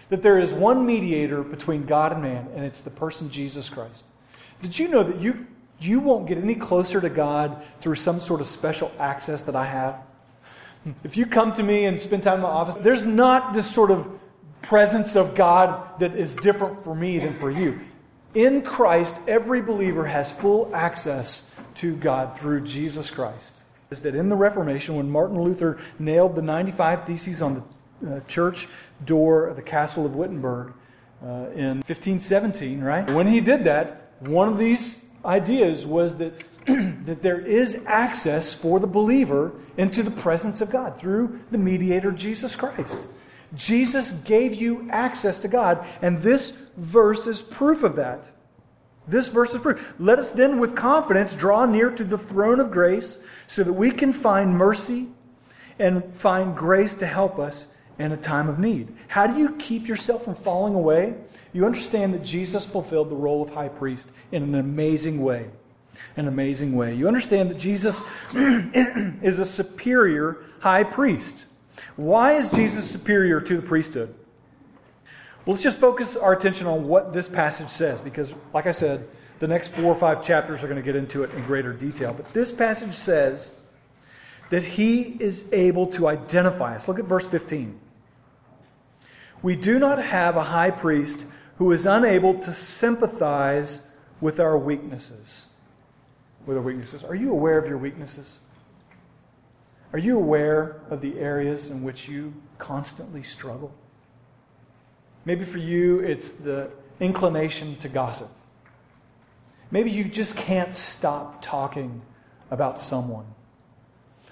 That 0.08 0.22
there 0.22 0.40
is 0.40 0.52
one 0.52 0.84
mediator 0.84 1.44
between 1.44 1.86
God 1.86 2.10
and 2.10 2.22
man, 2.22 2.48
and 2.56 2.64
it's 2.64 2.80
the 2.80 2.90
person 2.90 3.30
Jesus 3.30 3.68
Christ. 3.68 4.04
Did 4.60 4.80
you 4.80 4.88
know 4.88 5.04
that 5.04 5.20
you 5.20 5.46
you 5.80 6.00
won't 6.00 6.26
get 6.26 6.38
any 6.38 6.54
closer 6.54 7.00
to 7.00 7.10
God 7.10 7.62
through 7.80 7.96
some 7.96 8.20
sort 8.20 8.40
of 8.40 8.46
special 8.46 8.90
access 8.98 9.42
that 9.42 9.56
I 9.56 9.66
have. 9.66 10.00
If 11.04 11.16
you 11.16 11.26
come 11.26 11.52
to 11.54 11.62
me 11.62 11.84
and 11.84 12.00
spend 12.00 12.22
time 12.22 12.36
in 12.36 12.42
my 12.42 12.48
office, 12.48 12.76
there's 12.76 13.04
not 13.04 13.52
this 13.52 13.68
sort 13.68 13.90
of 13.90 14.08
presence 14.62 15.16
of 15.16 15.34
God 15.34 16.00
that 16.00 16.16
is 16.16 16.34
different 16.34 16.82
for 16.84 16.94
me 16.94 17.18
than 17.18 17.38
for 17.38 17.50
you. 17.50 17.80
In 18.34 18.62
Christ, 18.62 19.14
every 19.26 19.62
believer 19.62 20.06
has 20.06 20.30
full 20.30 20.74
access 20.74 21.50
to 21.76 21.96
God 21.96 22.38
through 22.38 22.62
Jesus 22.62 23.10
Christ. 23.10 23.52
Is 23.90 24.00
that 24.02 24.14
in 24.14 24.28
the 24.28 24.36
Reformation, 24.36 24.96
when 24.96 25.10
Martin 25.10 25.40
Luther 25.40 25.78
nailed 25.98 26.34
the 26.34 26.42
95 26.42 27.06
Theses 27.06 27.40
on 27.40 27.64
the 28.00 28.16
uh, 28.16 28.20
church 28.28 28.68
door 29.04 29.46
of 29.46 29.56
the 29.56 29.62
castle 29.62 30.04
of 30.04 30.14
Wittenberg 30.14 30.72
uh, 31.22 31.50
in 31.54 31.82
1517, 31.82 32.80
right? 32.80 33.08
When 33.10 33.26
he 33.26 33.40
did 33.40 33.64
that, 33.64 34.12
one 34.20 34.48
of 34.48 34.58
these 34.58 34.98
ideas 35.26 35.84
was 35.84 36.16
that, 36.16 36.44
that 36.66 37.22
there 37.22 37.40
is 37.40 37.82
access 37.86 38.54
for 38.54 38.80
the 38.80 38.86
believer 38.86 39.52
into 39.76 40.02
the 40.02 40.10
presence 40.10 40.60
of 40.60 40.70
God 40.70 40.98
through 40.98 41.40
the 41.50 41.58
mediator 41.58 42.12
Jesus 42.12 42.56
Christ. 42.56 42.98
Jesus 43.54 44.12
gave 44.12 44.54
you 44.54 44.88
access 44.90 45.38
to 45.40 45.48
God, 45.48 45.86
and 46.02 46.18
this 46.18 46.50
verse 46.76 47.26
is 47.26 47.42
proof 47.42 47.82
of 47.82 47.96
that. 47.96 48.30
This 49.08 49.28
verse 49.28 49.54
is 49.54 49.62
proof. 49.62 49.94
Let 49.98 50.18
us 50.18 50.30
then, 50.30 50.58
with 50.58 50.74
confidence, 50.74 51.34
draw 51.34 51.64
near 51.64 51.90
to 51.90 52.04
the 52.04 52.18
throne 52.18 52.58
of 52.58 52.70
grace 52.70 53.24
so 53.46 53.62
that 53.62 53.72
we 53.72 53.92
can 53.92 54.12
find 54.12 54.56
mercy 54.56 55.08
and 55.78 56.14
find 56.14 56.56
grace 56.56 56.94
to 56.94 57.06
help 57.06 57.38
us 57.38 57.68
in 57.98 58.12
a 58.12 58.16
time 58.16 58.48
of 58.48 58.58
need. 58.58 58.94
How 59.08 59.26
do 59.26 59.38
you 59.38 59.54
keep 59.56 59.86
yourself 59.86 60.24
from 60.24 60.34
falling 60.34 60.74
away? 60.74 61.14
You 61.52 61.64
understand 61.64 62.12
that 62.14 62.22
Jesus 62.22 62.66
fulfilled 62.66 63.10
the 63.10 63.16
role 63.16 63.42
of 63.42 63.50
high 63.50 63.68
priest 63.68 64.08
in 64.30 64.42
an 64.42 64.54
amazing 64.54 65.22
way. 65.22 65.48
An 66.16 66.28
amazing 66.28 66.76
way. 66.76 66.94
You 66.94 67.08
understand 67.08 67.50
that 67.50 67.58
Jesus 67.58 68.02
is 68.34 69.38
a 69.38 69.46
superior 69.46 70.44
high 70.60 70.84
priest. 70.84 71.46
Why 71.96 72.34
is 72.34 72.50
Jesus 72.50 72.90
superior 72.90 73.40
to 73.40 73.56
the 73.56 73.62
priesthood? 73.62 74.14
Well, 75.44 75.54
let's 75.54 75.62
just 75.62 75.78
focus 75.78 76.16
our 76.16 76.32
attention 76.32 76.66
on 76.66 76.88
what 76.88 77.12
this 77.12 77.28
passage 77.28 77.68
says, 77.68 78.00
because, 78.00 78.34
like 78.52 78.66
I 78.66 78.72
said, 78.72 79.08
the 79.38 79.46
next 79.46 79.68
four 79.68 79.84
or 79.84 79.94
five 79.94 80.22
chapters 80.22 80.62
are 80.62 80.66
going 80.66 80.76
to 80.76 80.82
get 80.82 80.96
into 80.96 81.22
it 81.22 81.32
in 81.34 81.44
greater 81.44 81.72
detail. 81.72 82.12
But 82.12 82.32
this 82.32 82.52
passage 82.52 82.94
says 82.94 83.54
that 84.50 84.64
he 84.64 85.02
is 85.02 85.44
able 85.52 85.86
to 85.88 86.08
identify 86.08 86.74
us. 86.74 86.88
Look 86.88 86.98
at 86.98 87.04
verse 87.04 87.26
15. 87.26 87.78
We 89.42 89.56
do 89.56 89.78
not 89.78 90.02
have 90.02 90.36
a 90.36 90.44
high 90.44 90.70
priest 90.70 91.26
who 91.58 91.72
is 91.72 91.86
unable 91.86 92.38
to 92.40 92.52
sympathize 92.52 93.88
with 94.20 94.40
our 94.40 94.56
weaknesses. 94.58 95.48
With 96.46 96.56
our 96.56 96.62
weaknesses. 96.62 97.04
Are 97.04 97.14
you 97.14 97.30
aware 97.30 97.58
of 97.58 97.66
your 97.66 97.78
weaknesses? 97.78 98.40
Are 99.92 99.98
you 99.98 100.16
aware 100.16 100.80
of 100.90 101.00
the 101.00 101.18
areas 101.18 101.68
in 101.68 101.82
which 101.82 102.08
you 102.08 102.34
constantly 102.58 103.22
struggle? 103.22 103.72
Maybe 105.24 105.44
for 105.44 105.58
you, 105.58 106.00
it's 106.00 106.32
the 106.32 106.70
inclination 107.00 107.76
to 107.76 107.88
gossip. 107.88 108.28
Maybe 109.70 109.90
you 109.90 110.04
just 110.04 110.36
can't 110.36 110.76
stop 110.76 111.42
talking 111.42 112.02
about 112.50 112.80
someone. 112.80 113.26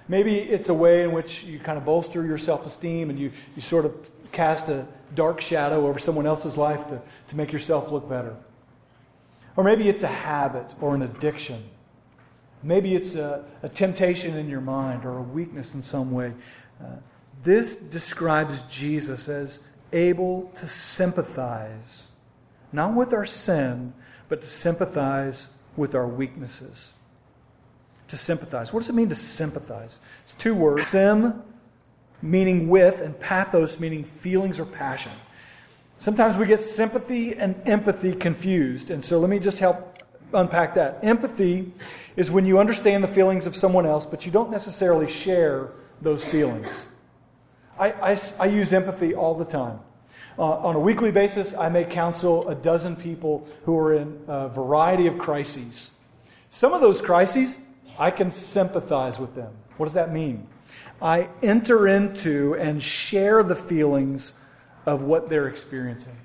Maybe 0.07 0.39
it's 0.39 0.69
a 0.69 0.75
way 0.75 1.03
in 1.03 1.13
which 1.13 1.45
you 1.45 1.59
kind 1.59 1.79
of 1.79 1.85
bolster 1.85 2.25
your 2.25 2.39
self 2.39 2.67
esteem 2.67 3.11
and 3.11 3.19
you, 3.19 3.33
you 3.57 3.63
sort 3.63 3.87
of 3.87 3.95
cast 4.35 4.69
a 4.69 4.87
dark 5.15 5.41
shadow 5.41 5.87
over 5.87 5.99
someone 5.99 6.27
else's 6.27 6.57
life 6.57 6.87
to, 6.89 7.01
to 7.29 7.37
make 7.37 7.53
yourself 7.53 7.91
look 7.91 8.09
better. 8.09 8.37
Or 9.57 9.65
maybe 9.65 9.89
it's 9.89 10.03
a 10.03 10.09
habit 10.09 10.75
or 10.81 10.95
an 10.95 11.03
addiction. 11.03 11.65
Maybe 12.63 12.95
it's 12.95 13.15
a, 13.15 13.45
a 13.63 13.69
temptation 13.69 14.37
in 14.37 14.49
your 14.49 14.61
mind 14.61 15.05
or 15.05 15.19
a 15.19 15.23
weakness 15.23 15.75
in 15.75 15.83
some 15.83 16.11
way. 16.11 16.33
Uh, 16.83 16.97
this 17.43 17.77
describes 17.77 18.63
Jesus 18.63 19.29
as 19.29 19.61
able 19.93 20.51
to 20.57 20.67
sympathize, 20.67 22.11
not 22.73 22.95
with 22.95 23.13
our 23.13 23.27
sin, 23.27 23.93
but 24.29 24.41
to 24.41 24.47
sympathize 24.47 25.49
with 25.77 25.95
our 25.95 26.07
weaknesses. 26.07 26.95
To 28.09 28.17
sympathize. 28.17 28.73
What 28.73 28.81
does 28.81 28.89
it 28.89 28.95
mean 28.95 29.11
to 29.11 29.17
sympathize? 29.17 30.01
It's 30.25 30.35
two 30.35 30.55
words 30.55 30.87
sim, 30.87 31.43
meaning 32.25 32.69
with, 32.69 33.01
and 33.01 33.19
pathos, 33.21 33.79
meaning 33.79 34.03
feelings 34.03 34.59
or 34.59 34.65
passion. 34.65 35.13
Sometimes 35.99 36.37
we 36.37 36.47
get 36.47 36.63
sympathy 36.63 37.35
and 37.35 37.55
empathy 37.67 38.15
confused, 38.15 38.91
and 38.91 39.05
so 39.05 39.21
let 39.21 39.31
me 39.31 39.39
just 39.39 39.59
help 39.59 40.03
unpack 40.33 40.75
that. 40.75 40.99
Empathy 41.03 41.73
is 42.17 42.31
when 42.31 42.47
you 42.47 42.59
understand 42.59 43.05
the 43.05 43.09
feelings 43.09 43.47
of 43.47 43.55
someone 43.55 43.87
else, 43.87 44.07
but 44.07 44.25
you 44.25 44.33
don't 44.33 44.51
necessarily 44.51 45.09
share 45.09 45.71
those 46.01 46.25
feelings. 46.25 46.89
I, 47.79 47.93
I, 47.93 48.21
I 48.41 48.47
use 48.47 48.73
empathy 48.73 49.15
all 49.15 49.35
the 49.35 49.45
time. 49.45 49.81
Uh, 50.39 50.43
on 50.43 50.75
a 50.75 50.81
weekly 50.81 51.13
basis, 51.13 51.55
I 51.55 51.69
may 51.69 51.85
counsel 51.85 52.49
a 52.49 52.55
dozen 52.55 52.97
people 52.97 53.47
who 53.65 53.77
are 53.79 53.95
in 53.95 54.21
a 54.27 54.49
variety 54.49 55.07
of 55.07 55.19
crises. 55.19 55.93
Some 56.51 56.73
of 56.73 56.81
those 56.81 57.01
crises, 57.01 57.59
I 57.99 58.11
can 58.11 58.33
sympathize 58.33 59.21
with 59.21 59.35
them. 59.35 59.53
What 59.77 59.87
does 59.87 59.95
that 59.95 60.13
mean? 60.13 60.49
I 61.01 61.29
enter 61.43 61.87
into 61.89 62.55
and 62.55 62.83
share 62.83 63.43
the 63.43 63.57
feelings 63.57 64.35
of 64.87 65.03
what 65.03 65.29
they're 65.29 65.49
experiencing. 65.49 66.17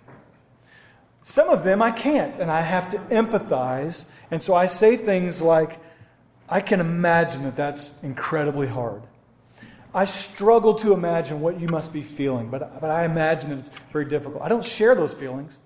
Some 1.24 1.50
of 1.50 1.64
them 1.64 1.82
I 1.82 1.92
can't, 1.92 2.36
and 2.38 2.50
I 2.50 2.62
have 2.62 2.90
to 2.92 2.98
empathize. 2.98 4.06
And 4.32 4.42
so 4.42 4.56
I 4.56 4.68
say 4.68 4.98
things 4.98 5.42
like, 5.42 5.80
I 6.48 6.62
can 6.62 6.80
imagine 6.80 7.44
that 7.44 7.56
that's 7.56 7.94
incredibly 8.02 8.68
hard. 8.68 9.04
I 9.94 10.06
struggle 10.06 10.76
to 10.76 10.94
imagine 10.94 11.42
what 11.42 11.60
you 11.60 11.68
must 11.68 11.94
be 11.94 12.04
feeling, 12.04 12.50
but, 12.50 12.80
but 12.80 12.90
I 12.90 13.06
imagine 13.06 13.50
that 13.50 13.60
it's 13.60 13.72
very 13.92 14.06
difficult. 14.06 14.42
I 14.44 14.50
don't 14.50 14.66
share 14.66 14.96
those 14.96 15.14
feelings. 15.14 15.58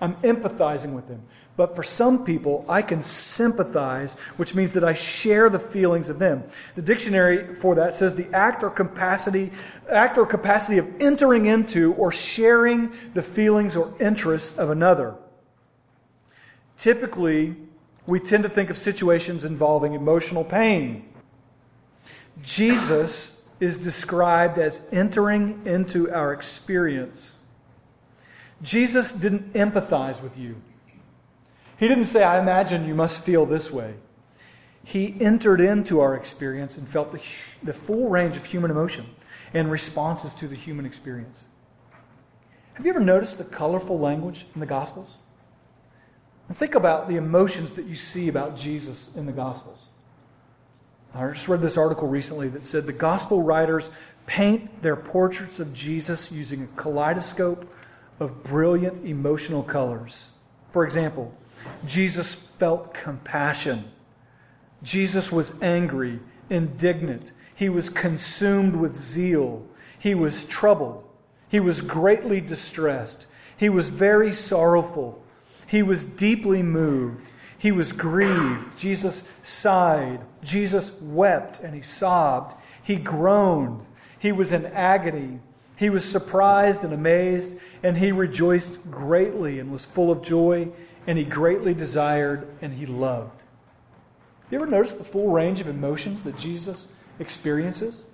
I'm 0.00 0.14
empathizing 0.16 0.94
with 0.94 1.08
them. 1.08 1.22
But 1.54 1.76
for 1.76 1.82
some 1.82 2.24
people, 2.24 2.64
I 2.66 2.80
can 2.80 3.04
sympathize, 3.04 4.14
which 4.36 4.54
means 4.54 4.72
that 4.72 4.84
I 4.84 4.94
share 4.94 5.50
the 5.50 5.58
feelings 5.58 6.08
of 6.08 6.18
them. 6.18 6.44
The 6.76 6.82
dictionary 6.82 7.54
for 7.54 7.74
that 7.74 7.96
says 7.96 8.14
the 8.14 8.32
act 8.34 8.62
or 8.62 8.70
capacity, 8.70 9.52
act 9.90 10.16
or 10.16 10.24
capacity 10.24 10.78
of 10.78 10.88
entering 10.98 11.44
into 11.46 11.92
or 11.94 12.10
sharing 12.10 12.92
the 13.12 13.22
feelings 13.22 13.76
or 13.76 13.92
interests 14.00 14.56
of 14.56 14.70
another. 14.70 15.14
Typically, 16.78 17.56
we 18.06 18.18
tend 18.18 18.42
to 18.44 18.48
think 18.48 18.70
of 18.70 18.78
situations 18.78 19.44
involving 19.44 19.92
emotional 19.92 20.44
pain. 20.44 21.06
Jesus 22.42 23.42
is 23.60 23.76
described 23.76 24.58
as 24.58 24.80
entering 24.90 25.60
into 25.66 26.10
our 26.10 26.32
experience. 26.32 27.40
Jesus 28.62 29.12
didn't 29.12 29.52
empathize 29.52 30.22
with 30.22 30.38
you. 30.38 30.56
He 31.78 31.88
didn't 31.88 32.04
say, 32.04 32.22
I 32.22 32.40
imagine 32.40 32.86
you 32.86 32.94
must 32.94 33.20
feel 33.20 33.46
this 33.46 33.70
way. 33.70 33.94
He 34.84 35.16
entered 35.20 35.60
into 35.60 36.00
our 36.00 36.14
experience 36.14 36.76
and 36.76 36.88
felt 36.88 37.12
the, 37.12 37.20
the 37.62 37.72
full 37.72 38.08
range 38.08 38.36
of 38.36 38.46
human 38.46 38.70
emotion 38.70 39.06
and 39.54 39.70
responses 39.70 40.34
to 40.34 40.48
the 40.48 40.56
human 40.56 40.86
experience. 40.86 41.44
Have 42.74 42.86
you 42.86 42.92
ever 42.92 43.00
noticed 43.00 43.38
the 43.38 43.44
colorful 43.44 43.98
language 43.98 44.46
in 44.54 44.60
the 44.60 44.66
Gospels? 44.66 45.18
And 46.48 46.56
think 46.56 46.74
about 46.74 47.08
the 47.08 47.16
emotions 47.16 47.72
that 47.72 47.86
you 47.86 47.94
see 47.94 48.28
about 48.28 48.56
Jesus 48.56 49.14
in 49.14 49.26
the 49.26 49.32
Gospels. 49.32 49.88
I 51.14 51.28
just 51.30 51.48
read 51.48 51.60
this 51.60 51.76
article 51.76 52.08
recently 52.08 52.48
that 52.48 52.64
said 52.64 52.86
the 52.86 52.92
gospel 52.92 53.42
writers 53.42 53.90
paint 54.24 54.82
their 54.82 54.96
portraits 54.96 55.60
of 55.60 55.74
Jesus 55.74 56.32
using 56.32 56.62
a 56.62 56.80
kaleidoscope 56.80 57.70
of 58.18 58.42
brilliant 58.42 59.04
emotional 59.04 59.62
colors. 59.62 60.30
For 60.70 60.84
example, 60.84 61.36
Jesus 61.84 62.34
felt 62.34 62.94
compassion. 62.94 63.90
Jesus 64.82 65.30
was 65.30 65.60
angry, 65.62 66.20
indignant. 66.50 67.32
He 67.54 67.68
was 67.68 67.88
consumed 67.88 68.76
with 68.76 68.96
zeal. 68.96 69.66
He 69.98 70.14
was 70.14 70.44
troubled. 70.44 71.04
He 71.48 71.60
was 71.60 71.80
greatly 71.80 72.40
distressed. 72.40 73.26
He 73.56 73.68
was 73.68 73.88
very 73.88 74.32
sorrowful. 74.32 75.22
He 75.66 75.82
was 75.82 76.04
deeply 76.04 76.62
moved. 76.62 77.30
He 77.56 77.70
was 77.70 77.92
grieved. 77.92 78.76
Jesus 78.76 79.28
sighed. 79.42 80.20
Jesus 80.42 80.90
wept 81.00 81.60
and 81.60 81.74
he 81.74 81.82
sobbed. 81.82 82.54
He 82.82 82.96
groaned. 82.96 83.86
He 84.18 84.32
was 84.32 84.50
in 84.50 84.66
agony. 84.66 85.40
He 85.76 85.90
was 85.90 86.04
surprised 86.04 86.84
and 86.84 86.92
amazed, 86.92 87.58
and 87.82 87.96
he 87.96 88.12
rejoiced 88.12 88.90
greatly 88.90 89.58
and 89.58 89.72
was 89.72 89.84
full 89.84 90.12
of 90.12 90.22
joy, 90.22 90.68
and 91.06 91.18
he 91.18 91.24
greatly 91.24 91.74
desired 91.74 92.46
and 92.60 92.74
he 92.74 92.86
loved. 92.86 93.42
You 94.50 94.56
ever 94.56 94.66
notice 94.66 94.92
the 94.92 95.04
full 95.04 95.30
range 95.30 95.60
of 95.60 95.68
emotions 95.68 96.22
that 96.22 96.36
Jesus 96.36 96.92
experiences? 97.18 98.04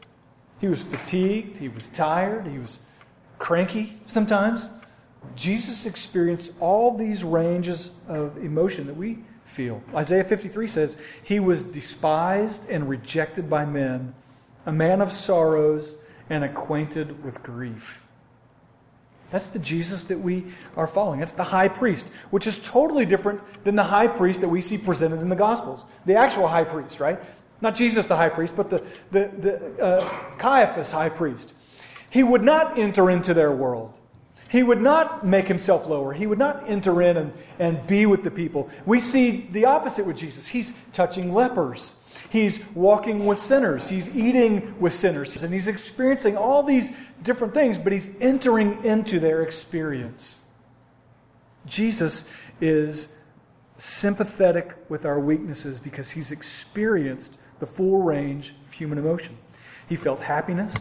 He 0.61 0.69
was 0.69 0.83
fatigued, 0.83 1.59
he 1.59 1.69
was 1.69 1.89
tired, 1.89 2.47
he 2.47 2.59
was 2.59 2.79
cranky 3.39 4.01
sometimes. 4.07 4.71
Jesus 5.35 5.85
experienced 5.85 6.53
all 6.61 6.97
these 6.97 7.25
ranges 7.25 7.97
of 8.07 8.37
emotion 8.39 8.87
that 8.87 8.97
we 8.97 9.19
feel. 9.45 9.83
Isaiah 9.95 10.25
53 10.25 10.69
says, 10.69 10.97
He 11.23 11.41
was 11.41 11.65
despised 11.65 12.69
and 12.69 12.89
rejected 12.89 13.51
by 13.51 13.65
men, 13.65 14.15
a 14.65 14.73
man 14.73 15.01
of 15.01 15.13
sorrows 15.13 15.97
and 16.31 16.45
acquainted 16.45 17.25
with 17.25 17.43
grief. 17.43 18.05
That's 19.31 19.49
the 19.49 19.59
Jesus 19.59 20.05
that 20.05 20.21
we 20.21 20.47
are 20.77 20.87
following. 20.87 21.21
That's 21.21 21.33
the 21.33 21.45
high 21.45 21.69
priest, 21.69 22.07
which 22.31 22.47
is 22.47 22.59
totally 22.59 23.05
different 23.05 23.41
than 23.65 23.77
the 23.77 23.85
high 23.85 24.07
priest 24.07 24.41
that 24.41 24.49
we 24.49 24.63
see 24.63 24.79
presented 24.79 25.21
in 25.21 25.29
the 25.29 25.37
Gospels. 25.37 25.85
The 26.07 26.15
actual 26.15 26.49
high 26.49 26.65
priest, 26.65 26.99
right? 26.99 27.21
Not 27.61 27.75
Jesus 27.75 28.07
the 28.07 28.17
high 28.17 28.31
priest, 28.31 28.55
but 28.57 28.71
the, 28.71 28.83
the, 29.11 29.31
the 29.39 29.83
uh, 29.83 30.09
Caiaphas 30.39 30.91
high 30.91 31.11
priest. 31.11 31.53
He 32.11 32.23
would 32.23 32.43
not 32.43 32.79
enter 32.79 33.11
into 33.11 33.35
their 33.35 33.53
world. 33.53 33.93
He 34.49 34.63
would 34.63 34.81
not 34.81 35.27
make 35.27 35.47
himself 35.47 35.87
lower. 35.87 36.15
He 36.15 36.27
would 36.27 36.39
not 36.39 36.69
enter 36.69 37.03
in 37.03 37.19
and, 37.19 37.33
and 37.59 37.87
be 37.87 38.07
with 38.07 38.25
the 38.25 38.31
people. 38.31 38.71
We 38.87 39.01
see 39.01 39.47
the 39.51 39.67
opposite 39.67 40.07
with 40.07 40.17
Jesus. 40.17 40.47
He's 40.47 40.73
touching 40.95 41.35
lepers. 41.35 41.98
He's 42.31 42.67
walking 42.75 43.27
with 43.27 43.39
sinners. 43.39 43.89
He's 43.89 44.15
eating 44.17 44.79
with 44.81 44.95
sinners. 44.95 45.43
And 45.43 45.53
he's 45.53 45.69
experiencing 45.69 46.37
all 46.37 46.63
these 46.63 46.93
different 47.23 47.55
things, 47.55 47.79
but 47.79 47.93
he's 47.93 48.11
entering 48.21 48.85
into 48.85 49.19
their 49.21 49.43
experience. 49.43 50.41
Jesus 51.67 52.29
is 52.61 53.09
sympathetic 53.79 54.75
with 54.89 55.05
our 55.05 55.21
weaknesses 55.21 55.79
because 55.81 56.11
he's 56.11 56.31
experienced 56.31 57.37
the 57.61 57.67
full 57.67 58.03
range 58.03 58.55
of 58.67 58.73
human 58.73 58.99
emotion. 58.99 59.37
He 59.89 59.97
felt 59.97 60.21
happiness. 60.21 60.75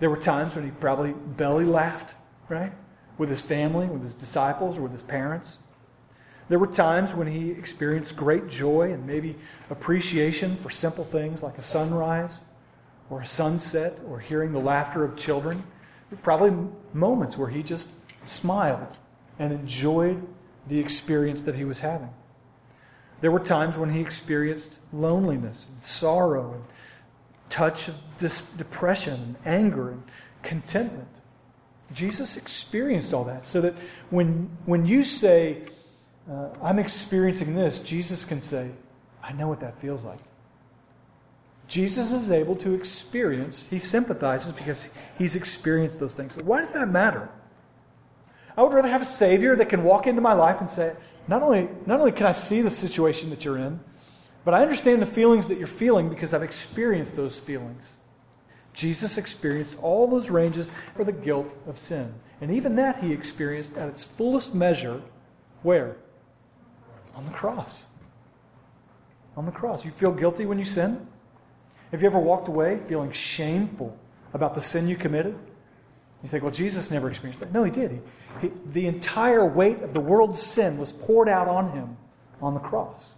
There 0.00 0.10
were 0.10 0.16
times 0.16 0.54
when 0.54 0.64
he 0.64 0.70
probably 0.70 1.12
belly 1.12 1.64
laughed, 1.64 2.14
right? 2.48 2.72
With 3.16 3.28
his 3.30 3.42
family, 3.42 3.86
with 3.86 4.02
his 4.02 4.14
disciples, 4.14 4.78
or 4.78 4.82
with 4.82 4.92
his 4.92 5.02
parents. 5.02 5.58
There 6.48 6.58
were 6.58 6.66
times 6.66 7.14
when 7.14 7.26
he 7.26 7.50
experienced 7.50 8.16
great 8.16 8.48
joy 8.48 8.92
and 8.92 9.06
maybe 9.06 9.36
appreciation 9.68 10.56
for 10.56 10.70
simple 10.70 11.04
things 11.04 11.42
like 11.42 11.58
a 11.58 11.62
sunrise 11.62 12.42
or 13.10 13.20
a 13.20 13.26
sunset 13.26 13.98
or 14.08 14.20
hearing 14.20 14.52
the 14.52 14.58
laughter 14.58 15.04
of 15.04 15.16
children. 15.16 15.64
There 16.08 16.16
were 16.16 16.22
probably 16.22 16.70
moments 16.94 17.36
where 17.36 17.48
he 17.48 17.62
just 17.62 17.90
smiled 18.24 18.96
and 19.38 19.52
enjoyed 19.52 20.26
the 20.66 20.78
experience 20.78 21.42
that 21.42 21.54
he 21.54 21.64
was 21.64 21.80
having. 21.80 22.10
There 23.20 23.30
were 23.30 23.40
times 23.40 23.76
when 23.76 23.92
he 23.92 24.00
experienced 24.00 24.78
loneliness 24.92 25.66
and 25.70 25.82
sorrow 25.82 26.52
and 26.54 26.64
touch 27.50 27.88
of 27.88 27.96
dis- 28.18 28.48
depression 28.50 29.36
and 29.44 29.46
anger 29.46 29.90
and 29.90 30.02
contentment. 30.42 31.08
Jesus 31.92 32.36
experienced 32.36 33.12
all 33.12 33.24
that 33.24 33.44
so 33.44 33.60
that 33.60 33.74
when, 34.10 34.50
when 34.66 34.86
you 34.86 35.04
say, 35.04 35.62
uh, 36.30 36.48
I'm 36.62 36.78
experiencing 36.78 37.54
this, 37.54 37.80
Jesus 37.80 38.24
can 38.24 38.40
say, 38.40 38.70
I 39.22 39.32
know 39.32 39.48
what 39.48 39.60
that 39.60 39.80
feels 39.80 40.04
like. 40.04 40.20
Jesus 41.66 42.12
is 42.12 42.30
able 42.30 42.56
to 42.56 42.74
experience, 42.74 43.66
he 43.68 43.78
sympathizes 43.78 44.52
because 44.52 44.88
he's 45.18 45.34
experienced 45.34 46.00
those 46.00 46.14
things. 46.14 46.34
why 46.36 46.60
does 46.60 46.72
that 46.72 46.88
matter? 46.88 47.28
I 48.56 48.62
would 48.62 48.72
rather 48.72 48.88
have 48.88 49.02
a 49.02 49.06
Savior 49.06 49.54
that 49.56 49.68
can 49.68 49.84
walk 49.84 50.06
into 50.06 50.20
my 50.20 50.32
life 50.32 50.60
and 50.60 50.70
say, 50.70 50.94
not 51.28 51.42
only, 51.42 51.68
not 51.86 52.00
only 52.00 52.12
can 52.12 52.26
I 52.26 52.32
see 52.32 52.62
the 52.62 52.70
situation 52.70 53.30
that 53.30 53.44
you're 53.44 53.58
in, 53.58 53.80
but 54.44 54.54
I 54.54 54.62
understand 54.62 55.02
the 55.02 55.06
feelings 55.06 55.46
that 55.48 55.58
you're 55.58 55.66
feeling 55.66 56.08
because 56.08 56.32
I've 56.32 56.42
experienced 56.42 57.16
those 57.16 57.38
feelings. 57.38 57.96
Jesus 58.72 59.18
experienced 59.18 59.76
all 59.82 60.08
those 60.08 60.30
ranges 60.30 60.70
for 60.96 61.04
the 61.04 61.12
guilt 61.12 61.54
of 61.66 61.76
sin. 61.76 62.14
And 62.40 62.50
even 62.50 62.76
that 62.76 63.02
he 63.02 63.12
experienced 63.12 63.76
at 63.76 63.88
its 63.88 64.04
fullest 64.04 64.54
measure 64.54 65.02
where? 65.62 65.96
On 67.18 67.24
the 67.24 67.32
cross. 67.32 67.88
On 69.36 69.44
the 69.44 69.52
cross. 69.52 69.84
You 69.84 69.90
feel 69.90 70.12
guilty 70.12 70.46
when 70.46 70.58
you 70.58 70.64
sin? 70.64 71.06
Have 71.90 72.00
you 72.00 72.06
ever 72.06 72.18
walked 72.18 72.46
away 72.48 72.78
feeling 72.88 73.10
shameful 73.10 73.98
about 74.32 74.54
the 74.54 74.60
sin 74.60 74.86
you 74.86 74.96
committed? 74.96 75.36
You 76.22 76.28
think, 76.28 76.44
well, 76.44 76.52
Jesus 76.52 76.90
never 76.90 77.08
experienced 77.08 77.40
that. 77.40 77.52
No, 77.52 77.64
he 77.64 77.70
did. 77.70 77.90
He, 78.40 78.48
he, 78.48 78.52
the 78.72 78.86
entire 78.86 79.44
weight 79.44 79.82
of 79.82 79.94
the 79.94 80.00
world's 80.00 80.40
sin 80.40 80.78
was 80.78 80.92
poured 80.92 81.28
out 81.28 81.48
on 81.48 81.72
him 81.72 81.96
on 82.40 82.54
the 82.54 82.60
cross. 82.60 83.14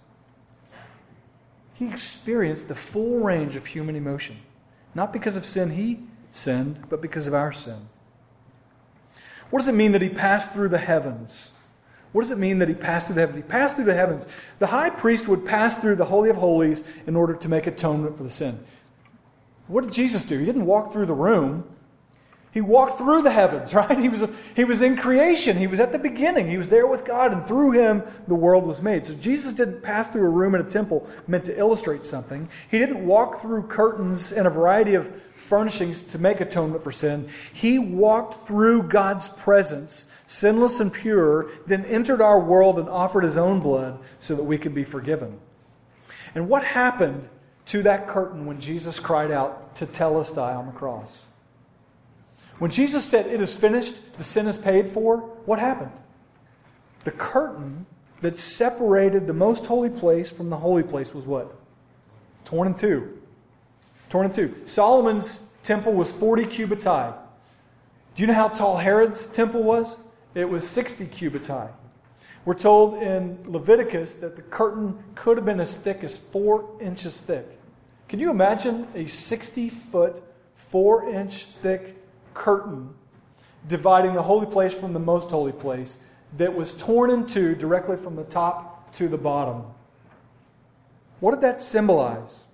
He 1.74 1.88
experienced 1.88 2.68
the 2.68 2.74
full 2.74 3.20
range 3.20 3.56
of 3.56 3.66
human 3.66 3.96
emotion, 3.96 4.38
not 4.94 5.12
because 5.12 5.36
of 5.36 5.44
sin 5.44 5.70
he 5.70 6.00
sinned, 6.32 6.86
but 6.88 7.02
because 7.02 7.26
of 7.26 7.34
our 7.34 7.52
sin. 7.52 7.88
What 9.50 9.60
does 9.60 9.68
it 9.68 9.74
mean 9.74 9.92
that 9.92 10.02
he 10.02 10.08
passed 10.08 10.52
through 10.52 10.68
the 10.68 10.78
heavens? 10.78 11.52
What 12.12 12.22
does 12.22 12.30
it 12.30 12.38
mean 12.38 12.58
that 12.58 12.68
he 12.68 12.74
passed 12.74 13.06
through 13.06 13.14
the 13.14 13.20
heavens? 13.20 13.36
He 13.36 13.42
passed 13.42 13.76
through 13.76 13.84
the 13.84 13.94
heavens. 13.94 14.26
The 14.58 14.66
high 14.66 14.90
priest 14.90 15.28
would 15.28 15.44
pass 15.44 15.78
through 15.78 15.96
the 15.96 16.06
Holy 16.06 16.28
of 16.28 16.36
Holies 16.36 16.82
in 17.06 17.14
order 17.14 17.34
to 17.34 17.48
make 17.48 17.66
atonement 17.66 18.16
for 18.16 18.24
the 18.24 18.30
sin. 18.30 18.64
What 19.68 19.84
did 19.84 19.92
Jesus 19.92 20.24
do? 20.24 20.38
He 20.38 20.44
didn't 20.44 20.66
walk 20.66 20.92
through 20.92 21.06
the 21.06 21.14
room. 21.14 21.64
He 22.52 22.60
walked 22.60 22.98
through 22.98 23.22
the 23.22 23.30
heavens, 23.30 23.72
right? 23.74 23.96
He 23.96 24.08
was, 24.08 24.24
he 24.56 24.64
was 24.64 24.82
in 24.82 24.96
creation. 24.96 25.56
He 25.56 25.68
was 25.68 25.78
at 25.78 25.92
the 25.92 26.00
beginning. 26.00 26.50
He 26.50 26.58
was 26.58 26.66
there 26.66 26.88
with 26.88 27.04
God, 27.04 27.32
and 27.32 27.46
through 27.46 27.72
him, 27.72 28.02
the 28.26 28.34
world 28.34 28.66
was 28.66 28.82
made. 28.82 29.06
So 29.06 29.14
Jesus 29.14 29.52
didn't 29.52 29.82
pass 29.82 30.08
through 30.08 30.26
a 30.26 30.30
room 30.30 30.56
in 30.56 30.60
a 30.60 30.68
temple 30.68 31.08
meant 31.28 31.44
to 31.44 31.56
illustrate 31.56 32.04
something. 32.04 32.48
He 32.68 32.78
didn't 32.78 33.06
walk 33.06 33.40
through 33.40 33.68
curtains 33.68 34.32
and 34.32 34.48
a 34.48 34.50
variety 34.50 34.94
of 34.94 35.08
furnishings 35.36 36.02
to 36.02 36.18
make 36.18 36.40
atonement 36.40 36.82
for 36.82 36.90
sin. 36.90 37.28
He 37.52 37.78
walked 37.78 38.48
through 38.48 38.84
God's 38.84 39.28
presence 39.28 40.09
sinless 40.30 40.78
and 40.78 40.92
pure, 40.92 41.50
then 41.66 41.84
entered 41.86 42.20
our 42.20 42.38
world 42.38 42.78
and 42.78 42.88
offered 42.88 43.24
his 43.24 43.36
own 43.36 43.58
blood 43.58 43.98
so 44.20 44.36
that 44.36 44.44
we 44.44 44.56
could 44.56 44.72
be 44.72 44.84
forgiven. 44.84 45.40
And 46.36 46.48
what 46.48 46.62
happened 46.62 47.28
to 47.66 47.82
that 47.82 48.06
curtain 48.06 48.46
when 48.46 48.60
Jesus 48.60 49.00
cried 49.00 49.32
out 49.32 49.74
to 49.76 49.86
tell 49.86 50.20
us 50.20 50.30
die 50.30 50.54
on 50.54 50.66
the 50.66 50.72
cross? 50.72 51.26
When 52.60 52.70
Jesus 52.70 53.04
said, 53.04 53.26
It 53.26 53.40
is 53.40 53.56
finished, 53.56 54.12
the 54.12 54.22
sin 54.22 54.46
is 54.46 54.56
paid 54.56 54.90
for, 54.90 55.16
what 55.46 55.58
happened? 55.58 55.90
The 57.02 57.10
curtain 57.10 57.86
that 58.20 58.38
separated 58.38 59.26
the 59.26 59.32
most 59.32 59.66
holy 59.66 59.90
place 59.90 60.30
from 60.30 60.48
the 60.48 60.58
holy 60.58 60.84
place 60.84 61.12
was 61.12 61.24
what? 61.26 61.52
Torn 62.44 62.68
in 62.68 62.74
two. 62.74 63.18
Torn 64.10 64.26
in 64.26 64.32
two. 64.32 64.54
Solomon's 64.64 65.42
temple 65.64 65.92
was 65.92 66.12
40 66.12 66.46
cubits 66.46 66.84
high. 66.84 67.14
Do 68.14 68.22
you 68.22 68.28
know 68.28 68.34
how 68.34 68.46
tall 68.46 68.76
Herod's 68.76 69.26
temple 69.26 69.64
was? 69.64 69.96
It 70.34 70.48
was 70.48 70.68
60 70.68 71.06
cubits 71.06 71.48
high. 71.48 71.70
We're 72.44 72.54
told 72.54 73.02
in 73.02 73.38
Leviticus 73.46 74.14
that 74.14 74.36
the 74.36 74.42
curtain 74.42 75.02
could 75.14 75.36
have 75.36 75.44
been 75.44 75.60
as 75.60 75.76
thick 75.76 76.02
as 76.02 76.16
four 76.16 76.70
inches 76.80 77.20
thick. 77.20 77.46
Can 78.08 78.18
you 78.18 78.30
imagine 78.30 78.88
a 78.94 79.06
60 79.06 79.68
foot, 79.68 80.22
four 80.54 81.08
inch 81.08 81.44
thick 81.44 81.96
curtain 82.32 82.94
dividing 83.68 84.14
the 84.14 84.22
holy 84.22 84.46
place 84.46 84.72
from 84.72 84.94
the 84.94 84.98
most 84.98 85.30
holy 85.30 85.52
place 85.52 86.02
that 86.38 86.54
was 86.54 86.72
torn 86.74 87.10
in 87.10 87.26
two 87.26 87.54
directly 87.54 87.96
from 87.96 88.16
the 88.16 88.24
top 88.24 88.92
to 88.94 89.08
the 89.08 89.18
bottom? 89.18 89.64
What 91.20 91.32
did 91.32 91.42
that 91.42 91.60
symbolize? 91.60 92.44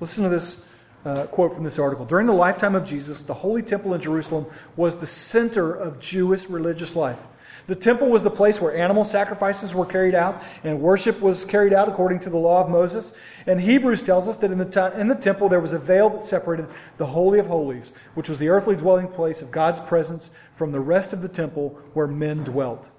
Listen 0.00 0.24
to 0.24 0.28
this 0.28 0.64
uh, 1.04 1.26
quote 1.26 1.54
from 1.54 1.64
this 1.64 1.78
article. 1.78 2.04
During 2.04 2.26
the 2.26 2.32
lifetime 2.32 2.74
of 2.74 2.84
Jesus, 2.84 3.22
the 3.22 3.34
Holy 3.34 3.62
Temple 3.62 3.94
in 3.94 4.00
Jerusalem 4.00 4.46
was 4.76 4.96
the 4.96 5.06
center 5.06 5.72
of 5.72 6.00
Jewish 6.00 6.46
religious 6.46 6.94
life. 6.94 7.18
The 7.66 7.76
temple 7.76 8.08
was 8.08 8.24
the 8.24 8.30
place 8.30 8.60
where 8.60 8.76
animal 8.76 9.04
sacrifices 9.04 9.74
were 9.74 9.86
carried 9.86 10.14
out 10.14 10.42
and 10.64 10.80
worship 10.80 11.20
was 11.20 11.44
carried 11.44 11.72
out 11.72 11.88
according 11.88 12.18
to 12.20 12.30
the 12.30 12.36
law 12.36 12.64
of 12.64 12.68
Moses. 12.68 13.12
And 13.46 13.60
Hebrews 13.60 14.02
tells 14.02 14.26
us 14.26 14.36
that 14.38 14.50
in 14.50 14.58
the, 14.58 14.92
in 14.98 15.06
the 15.06 15.14
temple 15.14 15.48
there 15.48 15.60
was 15.60 15.72
a 15.72 15.78
veil 15.78 16.10
that 16.10 16.26
separated 16.26 16.66
the 16.96 17.06
Holy 17.06 17.38
of 17.38 17.46
Holies, 17.46 17.92
which 18.14 18.28
was 18.28 18.38
the 18.38 18.48
earthly 18.48 18.74
dwelling 18.74 19.08
place 19.08 19.40
of 19.40 19.52
God's 19.52 19.80
presence, 19.80 20.30
from 20.56 20.72
the 20.72 20.80
rest 20.80 21.12
of 21.12 21.22
the 21.22 21.28
temple 21.28 21.78
where 21.92 22.08
men 22.08 22.42
dwelt. 22.42 22.90